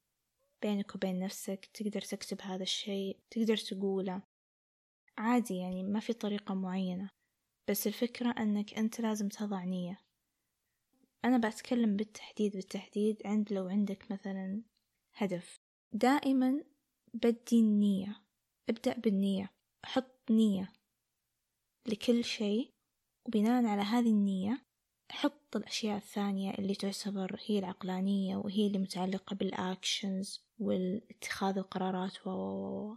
بينك 0.62 0.96
وبين 0.96 1.20
نفسك 1.20 1.66
تقدر 1.74 2.02
تكتب 2.02 2.42
هذا 2.42 2.64
الشيء 2.64 3.20
تقدر 3.30 3.58
تقوله. 3.58 4.22
عادي 5.18 5.58
يعني 5.58 5.84
ما 5.84 6.00
في 6.00 6.14
طريقة 6.14 6.54
معينة. 6.54 7.10
بس 7.70 7.88
الفكرة 7.88 8.36
أنك 8.38 8.74
أنت 8.74 9.02
لازم 9.02 9.30
تضع 9.30 9.64
نية. 9.64 10.00
أنا 11.26 11.50
بتكلم 11.50 11.96
بالتحديد 11.96 12.52
بالتحديد 12.52 13.22
عند 13.26 13.54
لو 13.54 13.68
عندك 13.68 14.12
مثلا 14.12 14.62
هدف. 15.14 15.60
دائما 15.94 16.64
بدي 17.14 17.60
النية. 17.60 18.22
ابدأ 18.70 18.98
بالنية. 18.98 19.50
حط 19.86 20.32
نية 20.32 20.74
لكل 21.88 22.24
شيء 22.24 22.72
وبناء 23.28 23.66
على 23.66 23.82
هذه 23.82 24.10
النية 24.10 24.66
حط 25.12 25.56
الأشياء 25.56 25.98
الثانية 25.98 26.52
اللي 26.52 26.76
تعتبر 26.76 27.40
هي 27.46 27.60
العقلانية 27.60 28.38
وهي 28.38 28.68
اللي 28.68 28.80
متعلقة 28.80 29.36
بالأكشنز 29.36 30.46
والاتخاذ 30.60 31.58
القرارات 31.58 32.28
و 32.28 32.96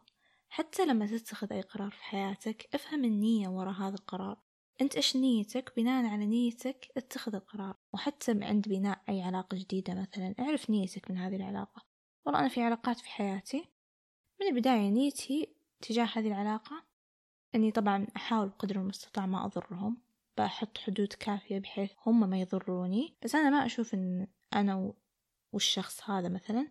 حتى 0.48 0.86
لما 0.86 1.06
تتخذ 1.06 1.52
أي 1.52 1.60
قرار 1.60 1.90
في 1.90 2.04
حياتك 2.04 2.68
افهم 2.74 3.04
النية 3.04 3.48
وراء 3.48 3.74
هذا 3.74 3.94
القرار. 3.94 4.38
أنت 4.80 4.96
إيش 4.96 5.16
نيتك؟ 5.16 5.72
بناء 5.76 6.06
على 6.06 6.26
نيتك 6.26 6.88
اتخذ 6.96 7.34
القرار. 7.34 7.76
وحتى 7.92 8.44
عند 8.44 8.68
بناء 8.68 9.02
أي 9.08 9.22
علاقة 9.22 9.56
جديدة 9.56 9.94
مثلا 9.94 10.34
اعرف 10.40 10.70
نيتك 10.70 11.10
من 11.10 11.18
هذه 11.18 11.36
العلاقة. 11.36 11.82
والله 12.26 12.40
أنا 12.40 12.48
في 12.48 12.62
علاقات 12.62 12.98
في 12.98 13.08
حياتي. 13.08 13.64
من 14.40 14.46
البداية 14.46 14.90
نيتي 14.90 15.48
تجاه 15.80 16.08
هذه 16.14 16.26
العلاقة 16.28 16.84
أني 17.54 17.70
طبعا 17.72 18.06
أحاول 18.16 18.48
بقدر 18.48 18.76
المستطاع 18.76 19.26
ما 19.26 19.46
أضرهم. 19.46 19.96
بحط 20.38 20.78
حدود 20.78 21.12
كافية 21.12 21.58
بحيث 21.58 21.90
هم 22.06 22.30
ما 22.30 22.40
يضروني. 22.40 23.16
بس 23.24 23.34
أنا 23.34 23.50
ما 23.50 23.66
أشوف 23.66 23.94
أن 23.94 24.26
أنا 24.54 24.92
والشخص 25.52 26.10
هذا 26.10 26.28
مثلا 26.28 26.68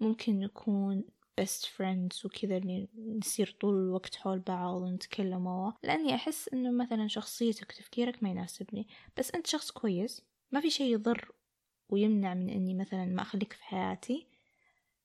ممكن 0.00 0.40
نكون 0.40 1.04
best 1.40 1.64
friends 1.64 2.24
وكذا 2.24 2.56
اللي 2.56 2.88
نصير 3.18 3.56
طول 3.60 3.74
الوقت 3.74 4.14
حول 4.14 4.38
بعض 4.38 4.82
ونتكلم 4.82 5.72
لأني 5.82 6.14
أحس 6.14 6.48
إنه 6.48 6.70
مثلا 6.70 7.08
شخصيتك 7.08 7.70
وتفكيرك 7.70 8.22
ما 8.22 8.30
يناسبني. 8.30 8.88
بس 9.16 9.30
أنت 9.30 9.46
شخص 9.46 9.70
كويس 9.70 10.22
ما 10.52 10.60
في 10.60 10.70
شي 10.70 10.92
يضر 10.92 11.32
ويمنع 11.88 12.34
من 12.34 12.50
إني 12.50 12.74
مثلا 12.74 13.04
ما 13.04 13.22
أخليك 13.22 13.52
في 13.52 13.64
حياتي. 13.64 14.26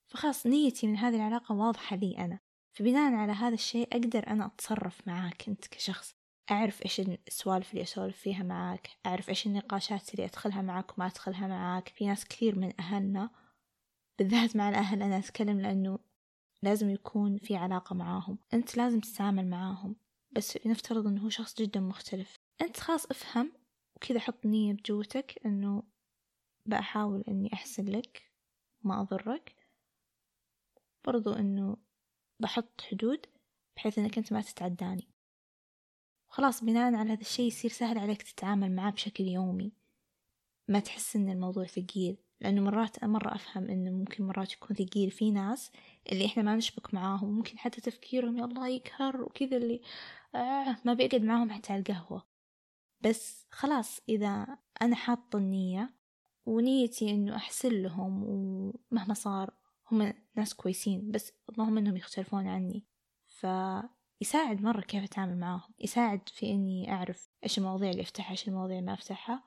فخلاص 0.07 0.47
نيتي 0.47 0.87
من 0.87 0.97
هذه 0.97 1.15
العلاقة 1.15 1.55
واضحة 1.55 1.95
لي 1.95 2.17
أنا. 2.17 2.39
فبناء 2.71 3.13
على 3.13 3.31
هذا 3.31 3.53
الشيء 3.53 3.87
أقدر 3.91 4.27
أنا 4.27 4.45
أتصرف 4.45 5.07
معاك 5.07 5.47
أنت 5.47 5.67
كشخص. 5.67 6.18
أعرف 6.51 6.85
إيش 6.85 6.99
السوالف 6.99 7.71
اللي 7.71 7.83
أسولف 7.83 8.17
فيها 8.17 8.43
معاك 8.43 8.89
أعرف 9.05 9.29
إيش 9.29 9.47
النقاشات 9.47 10.13
اللي 10.13 10.25
أدخلها 10.25 10.61
معاك 10.61 10.97
وما 10.97 11.07
أدخلها 11.07 11.47
معاك. 11.47 11.89
في 11.89 12.05
ناس 12.05 12.25
كثير 12.25 12.59
من 12.59 12.73
أهلنا 12.79 13.29
بالذات 14.19 14.55
مع 14.55 14.69
الأهل 14.69 15.03
أنا 15.03 15.17
أتكلم 15.17 15.61
لأنه 15.61 15.99
لازم 16.63 16.89
يكون 16.89 17.37
في 17.37 17.55
علاقة 17.55 17.93
معاهم. 17.95 18.37
أنت 18.53 18.77
لازم 18.77 18.99
تتعامل 18.99 19.49
معاهم 19.49 19.95
بس 20.31 20.57
نفترض 20.65 21.07
أنه 21.07 21.25
هو 21.25 21.29
شخص 21.29 21.61
جدا 21.61 21.79
مختلف. 21.79 22.35
أنت 22.61 22.79
خلاص 22.79 23.05
افهم 23.05 23.51
وكذا 23.95 24.19
حط 24.19 24.45
نية 24.45 24.73
بجوتك 24.73 25.39
أنه 25.45 25.83
بحاول 26.65 27.23
أني 27.27 27.53
أحسن 27.53 27.85
لك 27.85 28.31
ما 28.83 29.01
أضرك. 29.01 29.55
برضو 31.05 31.33
أنه 31.33 31.77
بحط 32.39 32.81
حدود 32.81 33.25
بحيث 33.75 33.99
أنك 33.99 34.17
أنت 34.17 34.33
ما 34.33 34.41
تتعداني. 34.41 35.07
خلاص 36.29 36.63
بناء 36.63 36.95
على 36.95 37.11
هذا 37.11 37.21
الشي 37.21 37.41
يصير 37.43 37.71
سهل 37.71 37.97
عليك 37.97 38.21
تتعامل 38.21 38.75
معاه 38.75 38.91
بشكل 38.91 39.23
يومي. 39.23 39.73
ما 40.67 40.79
تحس 40.79 41.15
إن 41.15 41.29
الموضوع 41.29 41.65
ثقيل 41.65 42.17
لأنه 42.41 42.61
مرات 42.61 43.03
مرة 43.03 43.35
أفهم 43.35 43.69
إنه 43.69 43.91
ممكن 43.91 44.23
مرات 44.23 44.53
يكون 44.53 44.75
ثقيل 44.75 45.11
في 45.11 45.31
ناس 45.31 45.71
اللي 46.11 46.25
إحنا 46.25 46.43
ما 46.43 46.55
نشبك 46.55 46.93
معاهم 46.93 47.31
ممكن 47.31 47.57
حتى 47.57 47.81
تفكيرهم 47.81 48.37
يا 48.37 48.45
الله 48.45 48.67
يقهر 48.67 49.21
وكذا 49.21 49.57
اللي 49.57 49.81
آه 50.35 50.77
ما 50.85 50.93
بيقعد 50.93 51.21
معاهم 51.21 51.51
حتى 51.51 51.73
على 51.73 51.79
القهوة. 51.79 52.27
بس 53.01 53.47
خلاص 53.51 53.99
إذا 54.09 54.57
أنا 54.81 54.95
حاطة 54.95 55.37
النية 55.37 55.93
ونيتي 56.45 57.11
إنه 57.11 57.35
أحسن 57.35 57.69
لهم 57.69 58.23
ومهما 58.23 59.13
صار 59.13 59.53
هم 59.91 60.13
ناس 60.35 60.53
كويسين 60.53 61.11
بس 61.11 61.31
اللهم 61.49 61.77
إنهم 61.77 61.97
يختلفون 61.97 62.47
عني. 62.47 62.85
ف 63.27 63.45
يساعد 64.21 64.61
مرة 64.61 64.81
كيف 64.81 65.03
أتعامل 65.03 65.37
معاهم 65.37 65.73
يساعد 65.79 66.29
في 66.29 66.51
إني 66.51 66.91
أعرف 66.91 67.29
إيش 67.43 67.57
المواضيع 67.57 67.89
اللي 67.89 68.01
أفتحها 68.01 68.31
إيش 68.31 68.47
المواضيع 68.47 68.79
اللي 68.79 68.87
ما 68.87 68.93
أفتحها. 68.93 69.43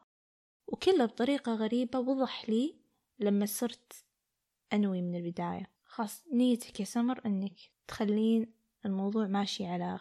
وكله 0.66 1.04
بطريقة 1.04 1.54
غريبة 1.54 1.98
وضح 1.98 2.48
لي 2.48 2.76
لما 3.18 3.46
صرت 3.46 4.04
أنوي 4.72 5.02
من 5.02 5.14
البداية. 5.14 5.70
خاص 5.84 6.24
نيتك 6.32 6.80
يا 6.80 6.84
سمر 6.84 7.20
أنك 7.26 7.60
تخلين 7.88 8.54
الموضوع 8.86 9.26
ماشي 9.26 9.66
على 9.66 10.00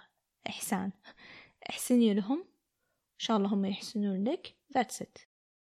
إحسان. 0.50 0.92
احسني 1.70 2.14
لهم 2.14 2.40
إن 2.40 3.18
شاء 3.18 3.38
الله 3.38 3.54
هم 3.54 3.66
يحسنون 3.66 4.24
لك. 4.24 4.56
That's 4.78 5.04
it. 5.04 5.22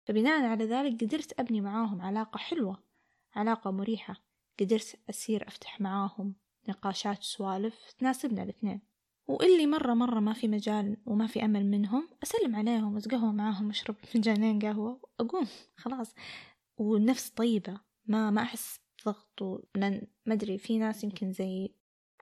فبناء 0.05 0.45
على 0.45 0.65
ذلك 0.65 1.03
قدرت 1.03 1.39
أبني 1.39 1.61
معاهم 1.61 2.01
علاقة 2.01 2.37
حلوة 2.37 2.83
علاقة 3.35 3.71
مريحة. 3.71 4.15
قدرت 4.59 4.99
أسير 5.09 5.47
أفتح 5.47 5.81
معاهم 5.81 6.35
نقاشات 6.69 7.19
وسوالف 7.19 7.91
تناسبنا 7.97 8.43
الاثنين. 8.43 8.81
وإللي 9.27 9.67
مرة 9.67 9.93
مرة 9.93 10.19
ما 10.19 10.33
في 10.33 10.47
مجال 10.47 10.97
وما 11.05 11.27
في 11.27 11.45
أمل 11.45 11.65
منهم 11.65 12.09
أسلم 12.23 12.55
عليهم 12.55 12.97
أتقهوى 12.97 13.33
معاهم 13.33 13.69
أشرب 13.69 13.95
فنجانين 14.13 14.59
قهوة 14.59 15.01
وأقوم 15.19 15.47
خلاص. 15.77 16.15
والنفس 16.77 17.29
طيبة 17.29 17.79
ما 18.05 18.31
ما 18.31 18.41
أحس 18.41 18.79
بضغط 18.99 19.65
لأن 19.75 20.07
ما 20.25 20.33
أدري 20.33 20.57
في 20.57 20.77
ناس 20.77 21.03
يمكن 21.03 21.31
زي 21.31 21.69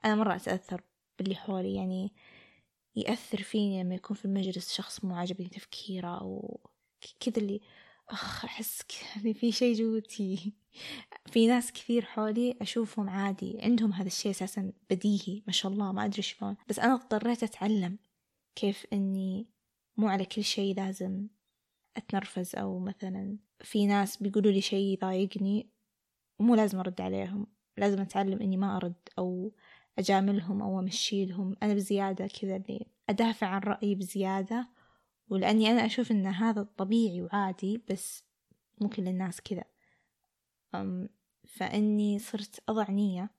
أنا 0.04 0.14
مرة 0.14 0.36
أتأثر 0.36 0.82
باللي 1.18 1.34
حولي 1.34 1.74
يعني 1.74 2.12
يأثر 2.96 3.42
فيني 3.42 3.82
لما 3.82 3.94
يكون 3.94 4.16
في 4.16 4.24
المجلس 4.24 4.72
شخص 4.72 5.04
مو 5.04 5.14
عاجبني 5.14 5.48
تفكيره 5.48 6.18
أو 6.20 6.60
كذا 7.20 7.38
اللي 7.38 7.60
أخ 8.12 8.44
أحس 8.44 8.82
كذا 8.82 9.32
في 9.32 9.52
شي 9.52 9.72
جوتي. 9.72 10.52
في 11.26 11.46
ناس 11.46 11.72
كثير 11.72 12.04
حولي 12.04 12.56
أشوفهم 12.60 13.10
عادي 13.10 13.58
عندهم 13.62 13.92
هذا 13.92 14.06
الشيء 14.06 14.30
أساسا 14.30 14.72
بديهي 14.90 15.42
ما 15.46 15.52
شاء 15.52 15.72
الله 15.72 15.92
ما 15.92 16.04
أدري 16.04 16.22
شلون. 16.22 16.56
بس 16.68 16.78
أنا 16.78 16.94
اضطريت 16.94 17.42
أتعلم 17.42 17.98
كيف 18.54 18.86
أني 18.92 19.46
مو 19.96 20.08
على 20.08 20.24
كل 20.24 20.44
شيء 20.44 20.76
لازم 20.76 21.26
أتنرفز 21.96 22.56
أو 22.56 22.78
مثلا 22.78 23.38
في 23.60 23.86
ناس 23.86 24.22
بيقولوا 24.22 24.52
لي 24.52 24.60
شيء 24.60 24.92
يضايقني 24.92 25.70
ومو 26.38 26.54
لازم 26.54 26.78
أرد 26.78 27.00
عليهم. 27.00 27.46
لازم 27.76 28.00
أتعلم 28.00 28.42
إني 28.42 28.56
ما 28.56 28.76
أرد 28.76 29.08
أو 29.18 29.52
أجاملهم 29.98 30.62
أو 30.62 30.80
أمشيلهم. 30.80 31.56
أنا 31.62 31.74
بزيادة 31.74 32.26
كذا 32.26 32.56
اللي 32.56 32.86
أدافع 33.08 33.46
عن 33.46 33.60
رأيي 33.60 33.94
بزيادة 33.94 34.68
ولأني 35.32 35.70
أنا 35.70 35.86
أشوف 35.86 36.10
إن 36.10 36.26
هذا 36.26 36.62
طبيعي 36.62 37.22
وعادي 37.22 37.82
بس 37.90 38.24
ممكن 38.80 39.04
للناس 39.04 39.40
كذا. 39.40 39.64
فإني 41.46 42.18
صرت 42.18 42.62
أضع 42.68 42.90
نية 42.90 43.30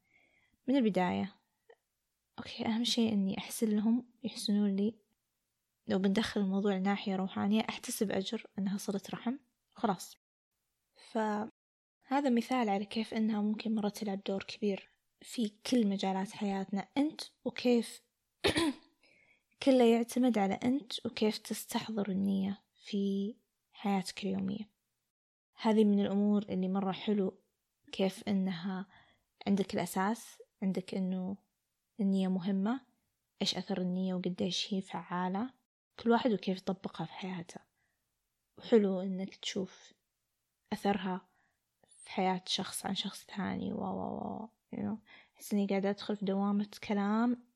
من 0.68 0.76
البداية. 0.76 1.36
أوكي 2.40 2.66
أهم 2.66 2.84
شيء 2.84 3.14
إني 3.14 3.38
أحسن 3.38 3.70
لهم 3.70 4.06
يحسنون 4.24 4.76
لي. 4.76 4.96
لو 5.88 6.00
بندخل 6.00 6.42
الموضوع 6.42 6.78
ناحية 6.78 7.16
روحانية 7.16 7.62
أحتسب 7.70 8.12
أجر 8.12 8.48
أنها 8.60 8.78
صلة 8.78 9.02
رحم. 9.14 9.38
خلاص. 9.74 10.18
فهذا 10.96 12.30
مثال 12.30 12.70
على 12.70 12.86
كيف 12.86 13.14
أنها 13.14 13.42
ممكن 13.42 13.76
مرة 13.76 13.90
تلعب 13.90 14.24
دور 14.24 14.44
كبير 14.44 14.90
في 15.22 15.50
كل 15.50 15.88
مجالات 15.88 16.32
حياتنا. 16.32 16.88
أنت 16.98 17.22
وكيف 17.46 18.02
كله 19.64 19.84
يعتمد 19.84 20.38
على 20.38 20.54
أنت 20.54 21.06
وكيف 21.06 21.38
تستحضر 21.38 22.10
النية 22.10 22.62
في 22.76 23.36
حياتك 23.74 24.24
اليومية. 24.24 24.70
هذه 25.62 25.84
من 25.84 26.00
الأمور 26.00 26.44
اللي 26.50 26.68
مرة 26.68 26.92
حلو 26.92 27.38
كيف 27.92 28.24
أنها 28.28 28.86
عندك 29.48 29.74
الأساس 29.74 30.42
عندك 30.64 30.96
أنه 30.96 31.38
النية 32.00 32.28
مهمة 32.28 32.82
إيش 33.42 33.56
أثر 33.58 33.82
النية 33.82 34.14
وقديش 34.14 34.74
هي 34.74 34.82
فعالة. 34.82 35.54
كل 36.00 36.12
واحد 36.12 36.32
وكيف 36.32 36.58
يطبقها 36.58 37.06
في 37.06 37.14
حياته. 37.14 37.62
وحلو 38.58 39.02
إنك 39.02 39.36
تشوف 39.36 39.94
أثرها 40.74 41.22
في 42.04 42.10
حياة 42.10 42.42
شخص 42.46 42.86
عن 42.86 42.96
شخص 42.96 43.26
ثاني. 43.26 43.74
و 43.74 43.84
و 43.84 44.02
و 44.02 44.50
know. 44.76 44.98
أحس 45.36 45.54
إني 45.54 45.68
قاعدة 45.68 45.90
أدخل 45.90 46.16
في 46.16 46.26
دوامة 46.26 46.70
كلام 46.88 47.53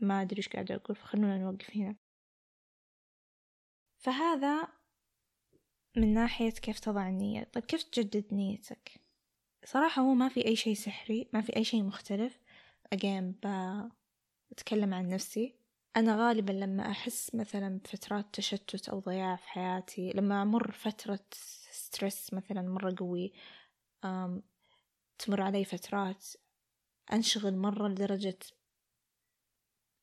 ما 0.00 0.22
أدري 0.22 0.38
إيش 0.38 0.48
قاعدة 0.48 0.74
أقول 0.74 0.96
فخلونا 0.96 1.38
نوقف 1.38 1.76
هنا. 1.76 1.96
فهذا 3.96 4.68
من 5.96 6.14
ناحية 6.14 6.50
كيف 6.50 6.78
تضع 6.80 7.08
النية. 7.08 7.44
طيب 7.44 7.64
كيف 7.64 7.82
تجدد 7.82 8.34
نيتك؟ 8.34 9.00
صراحة 9.64 10.02
هو 10.02 10.14
ما 10.14 10.28
في 10.28 10.46
أي 10.46 10.56
شيء 10.56 10.74
سحري 10.74 11.28
ما 11.32 11.40
في 11.40 11.56
أي 11.56 11.64
شيء 11.64 11.82
مختلف. 11.82 12.38
Again 12.94 13.46
بتكلم 14.50 14.94
عن 14.94 15.08
نفسي. 15.08 15.58
أنا 15.96 16.28
غالبا 16.28 16.52
لما 16.52 16.90
أحس 16.90 17.34
مثلا 17.34 17.78
بفترات 17.78 18.34
تشتت 18.34 18.88
أو 18.88 19.00
ضياع 19.00 19.36
في 19.36 19.48
حياتي 19.48 20.12
لما 20.12 20.42
أمر 20.42 20.72
فترة 20.72 21.20
ستريس 21.70 22.34
مثلا 22.34 22.62
مرة 22.62 22.94
قوي 22.98 23.32
تمر 25.18 25.42
علي 25.42 25.64
فترات 25.64 26.26
أنشغل 27.12 27.56
مرة 27.56 27.88
لدرجة 27.88 28.38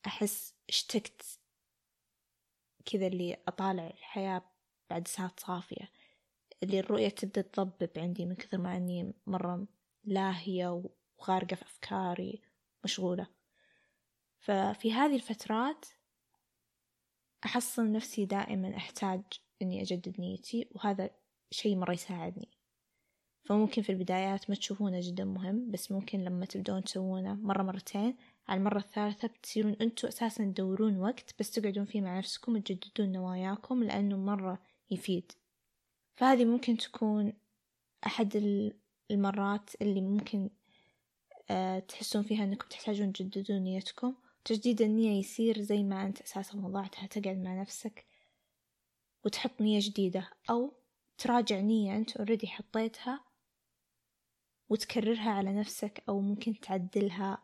أحس 0.08 0.54
اشتقت 0.70 1.40
كذا 2.86 3.08
اللي 3.08 3.38
أطالع 3.48 3.88
الحياة 3.88 4.42
بعد 4.90 5.08
ساعات 5.08 5.40
صافية 5.40 5.92
اللي 6.64 6.80
الرؤية 6.80 7.10
تبدأ 7.10 7.42
تضبب 7.42 7.90
عندي 7.98 8.26
من 8.26 8.36
كثر 8.36 8.58
ما 8.58 8.78
أني 8.78 9.14
مرة 9.28 9.68
لاهية 10.04 10.84
وغارقة 11.18 11.56
في 11.56 11.64
أفكاري 11.64 12.42
مشغولة. 12.84 13.28
ففي 14.40 14.94
هذه 14.94 15.16
الفترات 15.16 15.86
أحصل 17.46 17.92
نفسي 17.92 18.26
دائما 18.26 18.78
أحتاج 18.78 19.22
إني 19.62 19.82
أجدد 19.82 20.20
نيتي 20.20 20.70
وهذا 20.72 21.10
شيء 21.52 21.76
مرة 21.76 21.94
يساعدني. 21.94 22.50
فممكن 23.44 23.82
في 23.82 23.92
البدايات 23.92 24.50
ما 24.50 24.56
تشوفونه 24.56 25.00
جدا 25.04 25.26
مهم 25.26 25.72
بس 25.72 25.92
ممكن 25.92 26.24
لما 26.24 26.46
تبدون 26.46 26.84
تسوونه 26.84 27.34
مرة 27.34 27.64
مرتين 27.64 28.18
على 28.48 28.58
المرة 28.58 28.78
الثالثة 28.78 29.28
بتصيرون 29.28 29.76
أنتوا 29.82 30.10
أساسا 30.10 30.44
تدورون 30.44 30.98
وقت 30.98 31.36
بس 31.40 31.52
تقعدون 31.52 31.86
فيه 31.86 32.02
مع 32.02 32.18
نفسكم 32.18 32.56
وتجددون 32.56 33.12
نواياكم 33.12 33.84
لأنه 33.84 34.18
مرة 34.18 34.62
يفيد. 34.92 35.32
فهذه 36.16 36.46
ممكن 36.46 36.78
تكون 36.78 37.34
أحد 38.06 38.36
المرات 39.12 39.70
اللي 39.82 40.02
ممكن 40.02 40.50
آه، 41.50 41.80
تحسون 41.80 42.24
فيها 42.24 42.44
أنكم 42.44 42.68
تحتاجون 42.68 43.14
تجددون 43.14 43.58
نيتكم. 43.58 44.16
تجديد 44.46 44.82
النية 44.82 45.20
يصير 45.20 45.62
زي 45.62 45.84
ما 45.84 46.06
أنت 46.06 46.22
أساسا 46.22 46.58
وضعتها 46.58 47.08
تقعد 47.08 47.38
مع 47.38 47.62
نفسك 47.62 48.06
وتحط 49.26 49.62
نية 49.62 49.80
جديدة 49.82 50.30
أو 50.50 50.74
تراجع 51.18 51.60
نية 51.60 51.98
أنت 51.98 52.18
اوريدي 52.18 52.48
حطيتها 52.48 53.24
وتكررها 54.70 55.30
على 55.30 55.54
نفسك 55.54 56.04
أو 56.10 56.20
ممكن 56.22 56.60
تعدلها 56.60 57.44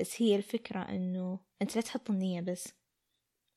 بس 0.00 0.22
هي 0.22 0.36
الفكرة 0.36 0.80
أنه 0.88 1.40
أنت 1.62 1.76
لا 1.76 1.82
تحط 1.82 2.10
النية 2.10 2.40
بس. 2.40 2.74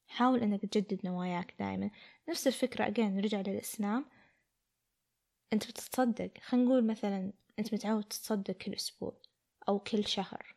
حاول 0.07 0.39
أنك 0.39 0.61
تجدد 0.65 1.05
نواياك 1.05 1.55
دائما 1.59 1.91
نفس 2.29 2.47
الفكرة 2.47 2.87
أجين 2.87 3.15
نرجع 3.15 3.41
للإسلام. 3.41 4.05
أنت 5.53 5.67
بتتصدق. 5.67 6.31
خلينا 6.41 6.65
نقول 6.65 6.87
مثلا 6.87 7.33
أنت 7.59 7.73
متعود 7.73 8.03
تتصدق 8.03 8.53
كل 8.57 8.73
أسبوع 8.73 9.21
أو 9.69 9.79
كل 9.79 10.07
شهر. 10.07 10.55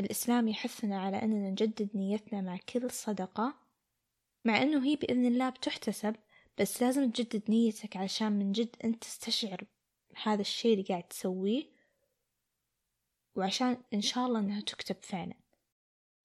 الإسلام 0.00 0.48
يحثنا 0.48 1.00
على 1.00 1.22
أننا 1.22 1.50
نجدد 1.50 1.96
نيتنا 1.96 2.40
مع 2.40 2.56
كل 2.56 2.90
صدقة 2.90 3.54
مع 4.44 4.62
أنه 4.62 4.86
هي 4.86 4.96
بإذن 4.96 5.26
الله 5.26 5.50
بتحتسب 5.50 6.16
بس 6.60 6.82
لازم 6.82 7.10
تجدد 7.10 7.50
نيتك 7.50 7.96
عشان 7.96 8.32
من 8.32 8.52
جد 8.52 8.76
أنت 8.84 9.04
تستشعر 9.04 9.64
هذا 10.22 10.40
الشيء 10.40 10.72
اللي 10.72 10.84
قاعد 10.84 11.02
تسويه. 11.02 11.73
وعشان 13.36 13.76
إن 13.94 14.00
شاء 14.00 14.26
الله 14.26 14.40
إنها 14.40 14.60
تكتب 14.60 14.96
فعلا. 15.02 15.34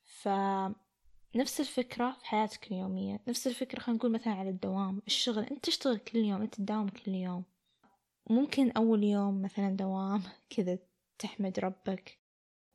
فنفس 0.04 1.60
الفكرة 1.60 2.12
في 2.12 2.26
حياتك 2.26 2.72
اليومية. 2.72 3.20
نفس 3.28 3.48
الفكرة 3.48 3.80
خلينا 3.80 3.98
نقول 3.98 4.12
مثلا 4.12 4.34
على 4.34 4.50
الدوام 4.50 5.02
الشغل. 5.08 5.44
أنت 5.44 5.66
تشتغل 5.66 5.98
كل 5.98 6.20
يوم 6.20 6.42
أنت 6.42 6.56
تداوم 6.56 6.90
كل 6.90 7.12
يوم. 7.12 7.44
ممكن 8.30 8.72
أول 8.72 9.04
يوم 9.04 9.42
مثلا 9.42 9.70
دوام 9.70 10.22
كذا 10.50 10.78
تحمد 11.20 11.60
ربك 11.60 12.20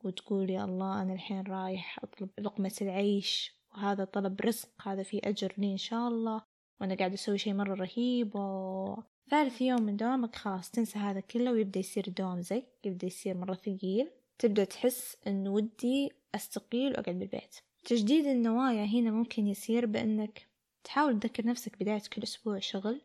وتقول 0.03 0.49
يا 0.49 0.65
الله 0.65 1.01
أنا 1.01 1.13
الحين 1.13 1.41
رايح 1.41 1.99
أطلب 2.03 2.29
لقمة 2.39 2.75
العيش 2.81 3.55
وهذا 3.71 4.05
طلب 4.05 4.41
رزق 4.41 4.69
هذا 4.81 5.03
في 5.03 5.19
أجر 5.23 5.53
لي 5.57 5.71
إن 5.71 5.77
شاء 5.77 6.07
الله 6.07 6.41
وأنا 6.81 6.95
قاعد 6.95 7.13
أسوي 7.13 7.37
شي 7.37 7.53
مرة 7.53 7.73
رهيب 7.73 8.35
و... 8.35 8.97
ثالث 9.29 9.61
يوم 9.61 9.81
من 9.81 9.97
دوامك 9.97 10.35
خلاص 10.35 10.71
تنسى 10.71 10.99
هذا 10.99 11.19
كله 11.19 11.51
ويبدأ 11.51 11.79
يصير 11.79 12.09
دوام 12.09 12.41
زي 12.41 12.63
يبدأ 12.83 13.07
يصير 13.07 13.37
مرة 13.37 13.53
ثقيل. 13.53 14.11
تبدأ 14.39 14.63
تحس 14.63 15.17
إنه 15.27 15.49
ودي 15.49 16.11
أستقيل 16.35 16.91
وأقعد 16.91 17.19
بالبيت. 17.19 17.55
تجديد 17.85 18.25
النوايا 18.25 18.85
هنا 18.85 19.11
ممكن 19.11 19.47
يصير 19.47 19.85
بأنك 19.85 20.47
تحاول 20.83 21.19
تذكر 21.19 21.45
نفسك 21.45 21.79
بداية 21.79 22.01
كل 22.13 22.23
أسبوع 22.23 22.59
شغل 22.59 23.01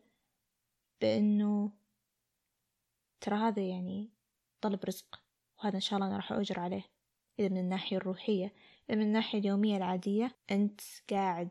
بأنه 1.01 1.71
ترى 3.21 3.35
هذا 3.35 3.61
يعني 3.61 4.09
طلب 4.61 4.85
رزق 4.85 5.21
وهذا 5.59 5.75
إن 5.75 5.81
شاء 5.81 5.97
الله 5.97 6.07
أنا 6.07 6.15
راح 6.15 6.31
أجر 6.31 6.59
عليه. 6.59 6.83
إذا 7.39 7.49
من 7.49 7.57
الناحية 7.57 7.97
الروحية 7.97 8.53
إذا 8.89 8.97
من 8.97 9.05
الناحية 9.05 9.39
اليومية 9.39 9.77
العادية 9.77 10.35
أنت 10.51 10.81
قاعد 11.09 11.49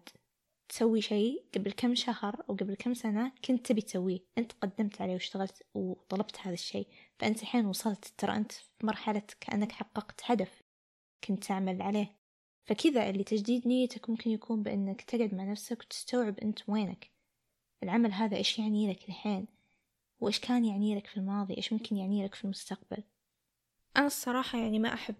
تسوي 0.70 1.00
شيء 1.00 1.44
قبل 1.54 1.72
كم 1.72 1.94
شهر 1.94 2.44
أو 2.50 2.54
قبل 2.54 2.74
كم 2.74 2.94
سنة 2.94 3.32
كنت 3.44 3.66
تبي 3.66 3.80
تسويه. 3.80 4.20
أنت 4.38 4.52
قدمت 4.52 5.00
عليه 5.00 5.12
واشتغلت 5.12 5.62
وطلبت 5.74 6.40
هذا 6.40 6.54
الشيء. 6.54 6.86
فأنت 7.18 7.42
الحين 7.42 7.66
وصلت 7.66 8.04
ترى 8.18 8.36
أنت 8.36 8.52
في 8.52 8.86
مرحلة 8.86 9.22
كأنك 9.40 9.72
حققت 9.72 10.20
هدف 10.24 10.62
كنت 11.24 11.44
تعمل 11.44 11.82
عليه. 11.82 12.16
فكذا 12.66 13.10
اللي 13.10 13.24
تجديد 13.24 13.68
نيتك 13.68 14.10
ممكن 14.10 14.30
يكون 14.30 14.62
بأنك 14.62 15.02
تقعد 15.02 15.34
مع 15.34 15.44
نفسك 15.44 15.80
وتستوعب 15.80 16.38
أنت 16.38 16.58
وينك. 16.68 17.10
العمل 17.82 18.12
هذا 18.12 18.36
إيش 18.36 18.58
يعني 18.58 18.90
لك 18.90 19.08
الحين؟ 19.08 19.46
وإيش 20.20 20.40
كان 20.40 20.64
يعني 20.64 20.96
لك 20.96 21.06
في 21.06 21.16
الماضي؟ 21.16 21.56
إيش 21.56 21.72
ممكن 21.72 21.96
يعني 21.96 22.24
لك 22.24 22.34
في 22.34 22.44
المستقبل؟ 22.44 23.02
أنا 23.96 24.06
الصراحة 24.06 24.58
يعني 24.58 24.78
ما 24.78 24.94
أحب 24.94 25.14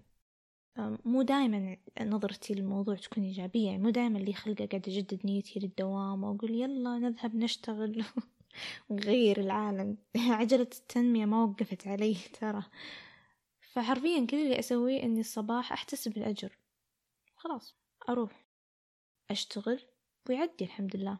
مو 0.79 1.23
دائما 1.23 1.77
نظرتي 2.01 2.55
للموضوع 2.55 2.95
تكون 2.97 3.25
إيجابية. 3.25 3.67
يعني 3.67 3.83
مو 3.83 3.91
دائما 3.91 4.19
اللي 4.19 4.33
خلقة 4.33 4.67
قاعد 4.67 4.89
أجدد 4.89 5.21
نيتي 5.27 5.61
للدوام 5.61 6.25
وأقول 6.25 6.51
يلا 6.51 6.99
نذهب 6.99 7.37
نشتغل 7.37 8.05
ونغير 8.89 9.41
العالم. 9.41 9.99
عجلة 10.17 10.63
التنمية 10.63 11.25
ما 11.25 11.45
وقفت 11.45 11.87
علي 11.87 12.15
ترى. 12.41 12.63
فحرفيا 13.73 14.27
كل 14.27 14.37
اللي 14.37 14.59
أسويه 14.59 15.03
إني 15.03 15.21
الصباح 15.21 15.73
أحتسب 15.73 16.17
الأجر. 16.17 16.59
خلاص 17.37 17.77
أروح 18.09 18.47
أشتغل 19.31 19.81
ويعدي 20.29 20.65
الحمد 20.65 20.97
لله. 20.97 21.19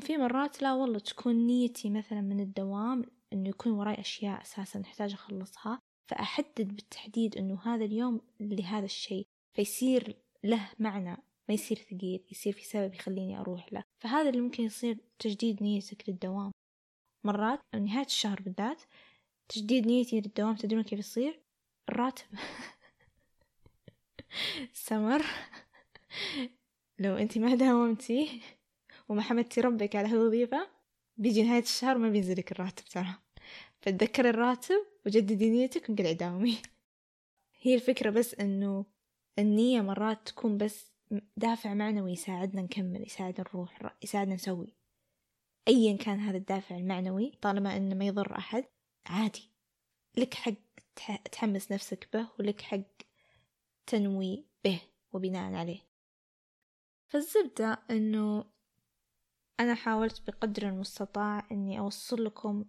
في 0.00 0.16
مرات 0.18 0.62
لا 0.62 0.72
والله 0.72 0.98
تكون 0.98 1.46
نيتي 1.46 1.90
مثلا 1.90 2.20
من 2.20 2.40
الدوام 2.40 3.02
إنه 3.32 3.48
يكون 3.48 3.72
وراي 3.72 4.00
أشياء 4.00 4.42
أساسا 4.42 4.80
أحتاج 4.80 5.12
أخلصها. 5.12 5.83
فأحدد 6.08 6.76
بالتحديد 6.76 7.36
إنه 7.36 7.60
هذا 7.62 7.84
اليوم 7.84 8.20
لهذا 8.40 8.84
الشيء 8.84 9.26
فيصير 9.56 10.16
له 10.44 10.70
معنى 10.78 11.16
ما 11.48 11.54
يصير 11.54 11.78
ثقيل 11.78 12.24
يصير 12.30 12.52
في 12.52 12.64
سبب 12.64 12.94
يخليني 12.94 13.40
أروح 13.40 13.72
له. 13.72 13.84
فهذا 14.02 14.28
اللي 14.28 14.40
ممكن 14.40 14.64
يصير 14.64 14.98
تجديد 15.18 15.62
نيتك 15.62 16.08
للدوام. 16.08 16.52
مرات 17.24 17.60
نهاية 17.74 18.06
الشهر 18.06 18.40
بالذات 18.40 18.82
تجديد 19.48 19.86
نيتي 19.86 20.20
للدوام 20.20 20.56
تدرون 20.56 20.82
كيف 20.82 20.98
يصير؟ 20.98 21.40
الراتب 21.88 22.26
سمر. 24.72 25.24
لو 26.98 27.16
انتي 27.16 27.40
ما 27.40 27.54
داومتي 27.54 28.40
وما 29.08 29.22
حمدتي 29.22 29.60
ربك 29.60 29.96
على 29.96 30.08
هالوظيفة 30.08 30.68
بيجي 31.16 31.42
نهاية 31.42 31.62
الشهر 31.62 31.98
ما 31.98 32.08
بينزلك 32.08 32.52
الراتب 32.52 32.84
ترى. 32.84 33.14
فتذكري 33.82 34.30
الراتب 34.30 34.93
وجددي 35.06 35.50
نيتك 35.50 35.88
وانقلعي 35.88 36.14
داومي. 36.14 36.58
هي 37.60 37.74
الفكرة 37.74 38.10
بس 38.10 38.34
إنه 38.34 38.86
النية 39.38 39.80
مرات 39.80 40.28
تكون 40.28 40.58
بس 40.58 40.92
دافع 41.36 41.74
معنوي 41.74 42.12
يساعدنا 42.12 42.62
نكمل 42.62 43.02
يساعدنا 43.02 43.46
نروح 43.48 43.96
يساعدنا 44.02 44.34
نسوي. 44.34 44.74
أيا 45.68 45.96
كان 45.96 46.20
هذا 46.20 46.36
الدافع 46.36 46.76
المعنوي 46.76 47.30
طالما 47.42 47.76
إنه 47.76 47.94
ما 47.94 48.04
يضر 48.04 48.38
أحد 48.38 48.64
عادي. 49.06 49.50
لك 50.16 50.34
حق 50.34 50.54
تحمس 51.32 51.72
نفسك 51.72 52.08
به 52.12 52.28
ولك 52.38 52.60
حق 52.60 52.80
تنوي 53.86 54.44
به 54.64 54.80
وبناء 55.12 55.54
عليه. 55.54 55.80
فالزبدة 57.06 57.82
إنه 57.90 58.44
أنا 59.60 59.74
حاولت 59.74 60.22
بقدر 60.26 60.68
المستطاع 60.68 61.46
إني 61.52 61.78
أوصل 61.78 62.24
لكم 62.24 62.64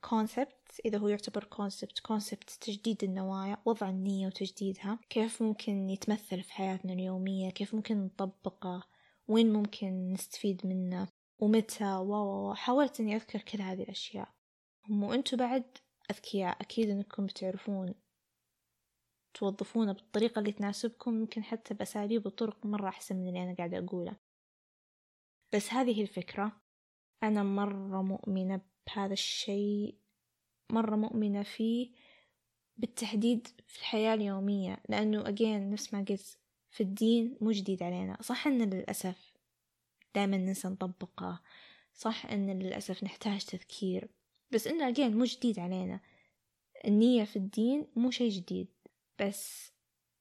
concept 0.00 0.80
إذا 0.84 0.98
هو 0.98 1.08
يعتبر 1.08 1.44
concept 1.44 1.98
concept 1.98 2.50
تجديد 2.50 3.04
النوايا 3.04 3.56
وضع 3.64 3.88
النية 3.88 4.26
وتجديدها. 4.26 4.98
كيف 5.10 5.42
ممكن 5.42 5.90
يتمثل 5.90 6.42
في 6.42 6.52
حياتنا 6.52 6.92
اليومية؟ 6.92 7.50
كيف 7.50 7.74
ممكن 7.74 8.04
نطبقه؟ 8.04 8.88
وين 9.28 9.52
ممكن 9.52 10.12
نستفيد 10.12 10.66
منه؟ 10.66 11.08
ومتى؟ 11.38 11.94
و 11.96 12.54
حاولت 12.54 13.00
إني 13.00 13.16
أذكر 13.16 13.40
كل 13.40 13.60
هذه 13.60 13.82
الأشياء. 13.82 14.28
وأنتوا 14.90 15.38
بعد 15.38 15.64
أذكياء. 16.10 16.60
أكيد 16.60 16.90
إنكم 16.90 17.26
بتعرفون 17.26 17.94
توظفونه 19.34 19.92
بالطريقة 19.92 20.38
اللي 20.38 20.52
تناسبكم. 20.52 21.14
ممكن 21.14 21.44
حتى 21.44 21.74
بأساليب 21.74 22.26
وطرق 22.26 22.66
مرة 22.66 22.88
أحسن 22.88 23.16
من 23.16 23.28
اللي 23.28 23.42
أنا 23.42 23.54
قاعدة 23.54 23.78
أقوله. 23.78 24.16
بس 25.54 25.72
هذه 25.72 26.02
الفكرة. 26.02 26.65
أنا 27.22 27.42
مرة 27.42 28.02
مؤمنة 28.02 28.60
بهذا 28.86 29.12
الشيء 29.12 29.94
مرة 30.70 30.96
مؤمنة 30.96 31.42
فيه 31.42 31.90
بالتحديد 32.76 33.48
في 33.66 33.78
الحياة 33.78 34.14
اليومية 34.14 34.82
لأنه 34.88 35.28
أجين 35.28 35.70
نفس 35.70 35.94
ما 35.94 36.04
قلت 36.08 36.38
في 36.70 36.82
الدين 36.82 37.36
مو 37.40 37.50
جديد 37.50 37.82
علينا. 37.82 38.18
صح 38.22 38.46
أن 38.46 38.62
للأسف 38.70 39.32
دائما 40.14 40.36
ننسى 40.36 40.68
نطبقه 40.68 41.42
صح 41.94 42.26
أن 42.26 42.58
للأسف 42.58 43.04
نحتاج 43.04 43.44
تذكير 43.44 44.08
بس 44.50 44.66
إنه 44.66 44.88
أجين 44.88 45.16
مو 45.16 45.24
جديد 45.24 45.58
علينا. 45.58 46.00
النية 46.84 47.24
في 47.24 47.36
الدين 47.36 47.86
مو 47.96 48.10
شي 48.10 48.28
جديد 48.28 48.68
بس 49.18 49.72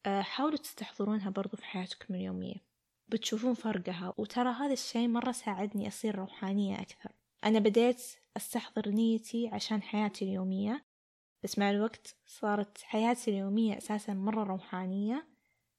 آه، 0.06 0.22
حاولوا 0.22 0.58
تستحضرونها 0.58 1.30
برضو 1.30 1.58
في 1.58 1.66
حياتكم 1.66 2.16
اليومية. 2.16 2.75
بتشوفون 3.08 3.54
فرقها 3.54 4.14
وترى 4.18 4.50
هذا 4.50 4.74
الشي 4.74 5.08
مرة 5.08 5.32
ساعدني 5.32 5.88
أصير 5.88 6.16
روحانية 6.16 6.82
أكثر. 6.82 7.12
أنا 7.44 7.60
بديت 7.60 8.02
أستحضر 8.38 8.90
نيتي 8.90 9.48
عشان 9.48 9.82
حياتي 9.82 10.26
اليومية 10.26 10.86
بس 11.44 11.60
مع 11.60 11.70
الوقت 11.70 12.16
صارت 12.26 12.82
حياتي 12.82 13.32
اليومية 13.32 13.78
أساسا 13.78 14.14
مرة 14.14 14.44
روحانية 14.44 15.28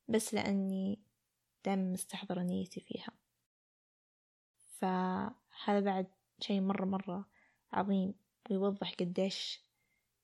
بس 0.08 0.34
لأني 0.34 1.02
دائما 1.64 1.92
مستحضرة 1.92 2.42
نيتي 2.42 2.80
فيها. 2.80 3.12
فهذا 4.78 5.80
بعد 5.80 6.06
شي 6.40 6.60
مرة 6.60 6.84
مرة 6.84 7.28
عظيم 7.72 8.14
ويوضح 8.50 8.94
قديش 8.94 9.60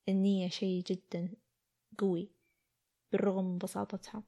النية 0.09 0.49
شي 0.49 0.81
جدا 0.81 1.35
قوي 1.97 2.31
بالرغم 3.11 3.45
من 3.45 3.57
بساطتها. 3.57 4.23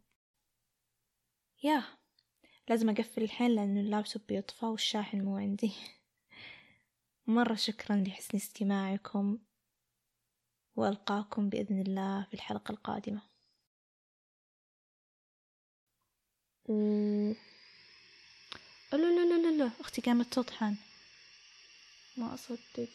ياه. 1.63 2.05
لازم 2.70 2.89
أقفل 2.89 3.24
الحين 3.24 3.51
لأنه 3.51 3.80
اللابتوب 3.80 4.22
بيطفى 4.28 4.66
والشاحن 4.66 5.22
مو 5.22 5.38
عندي. 5.38 5.72
مرة 7.28 7.55
شكرا 7.55 7.95
لحسن 7.95 8.38
استماعكم 8.38 9.38
وألقاكم 10.76 11.49
بإذن 11.49 11.82
الله 11.82 12.24
في 12.24 12.34
الحلقة 12.34 12.72
القادمة. 12.72 13.22
و... 16.66 16.74
لا 18.93 18.97
لا 18.97 19.38
لا 19.38 19.57
لا. 19.57 19.72
أختي 19.80 20.01
قامت 20.01 20.34
تطحن. 20.34 20.76
ما 22.18 22.34
أصدق. 22.34 22.89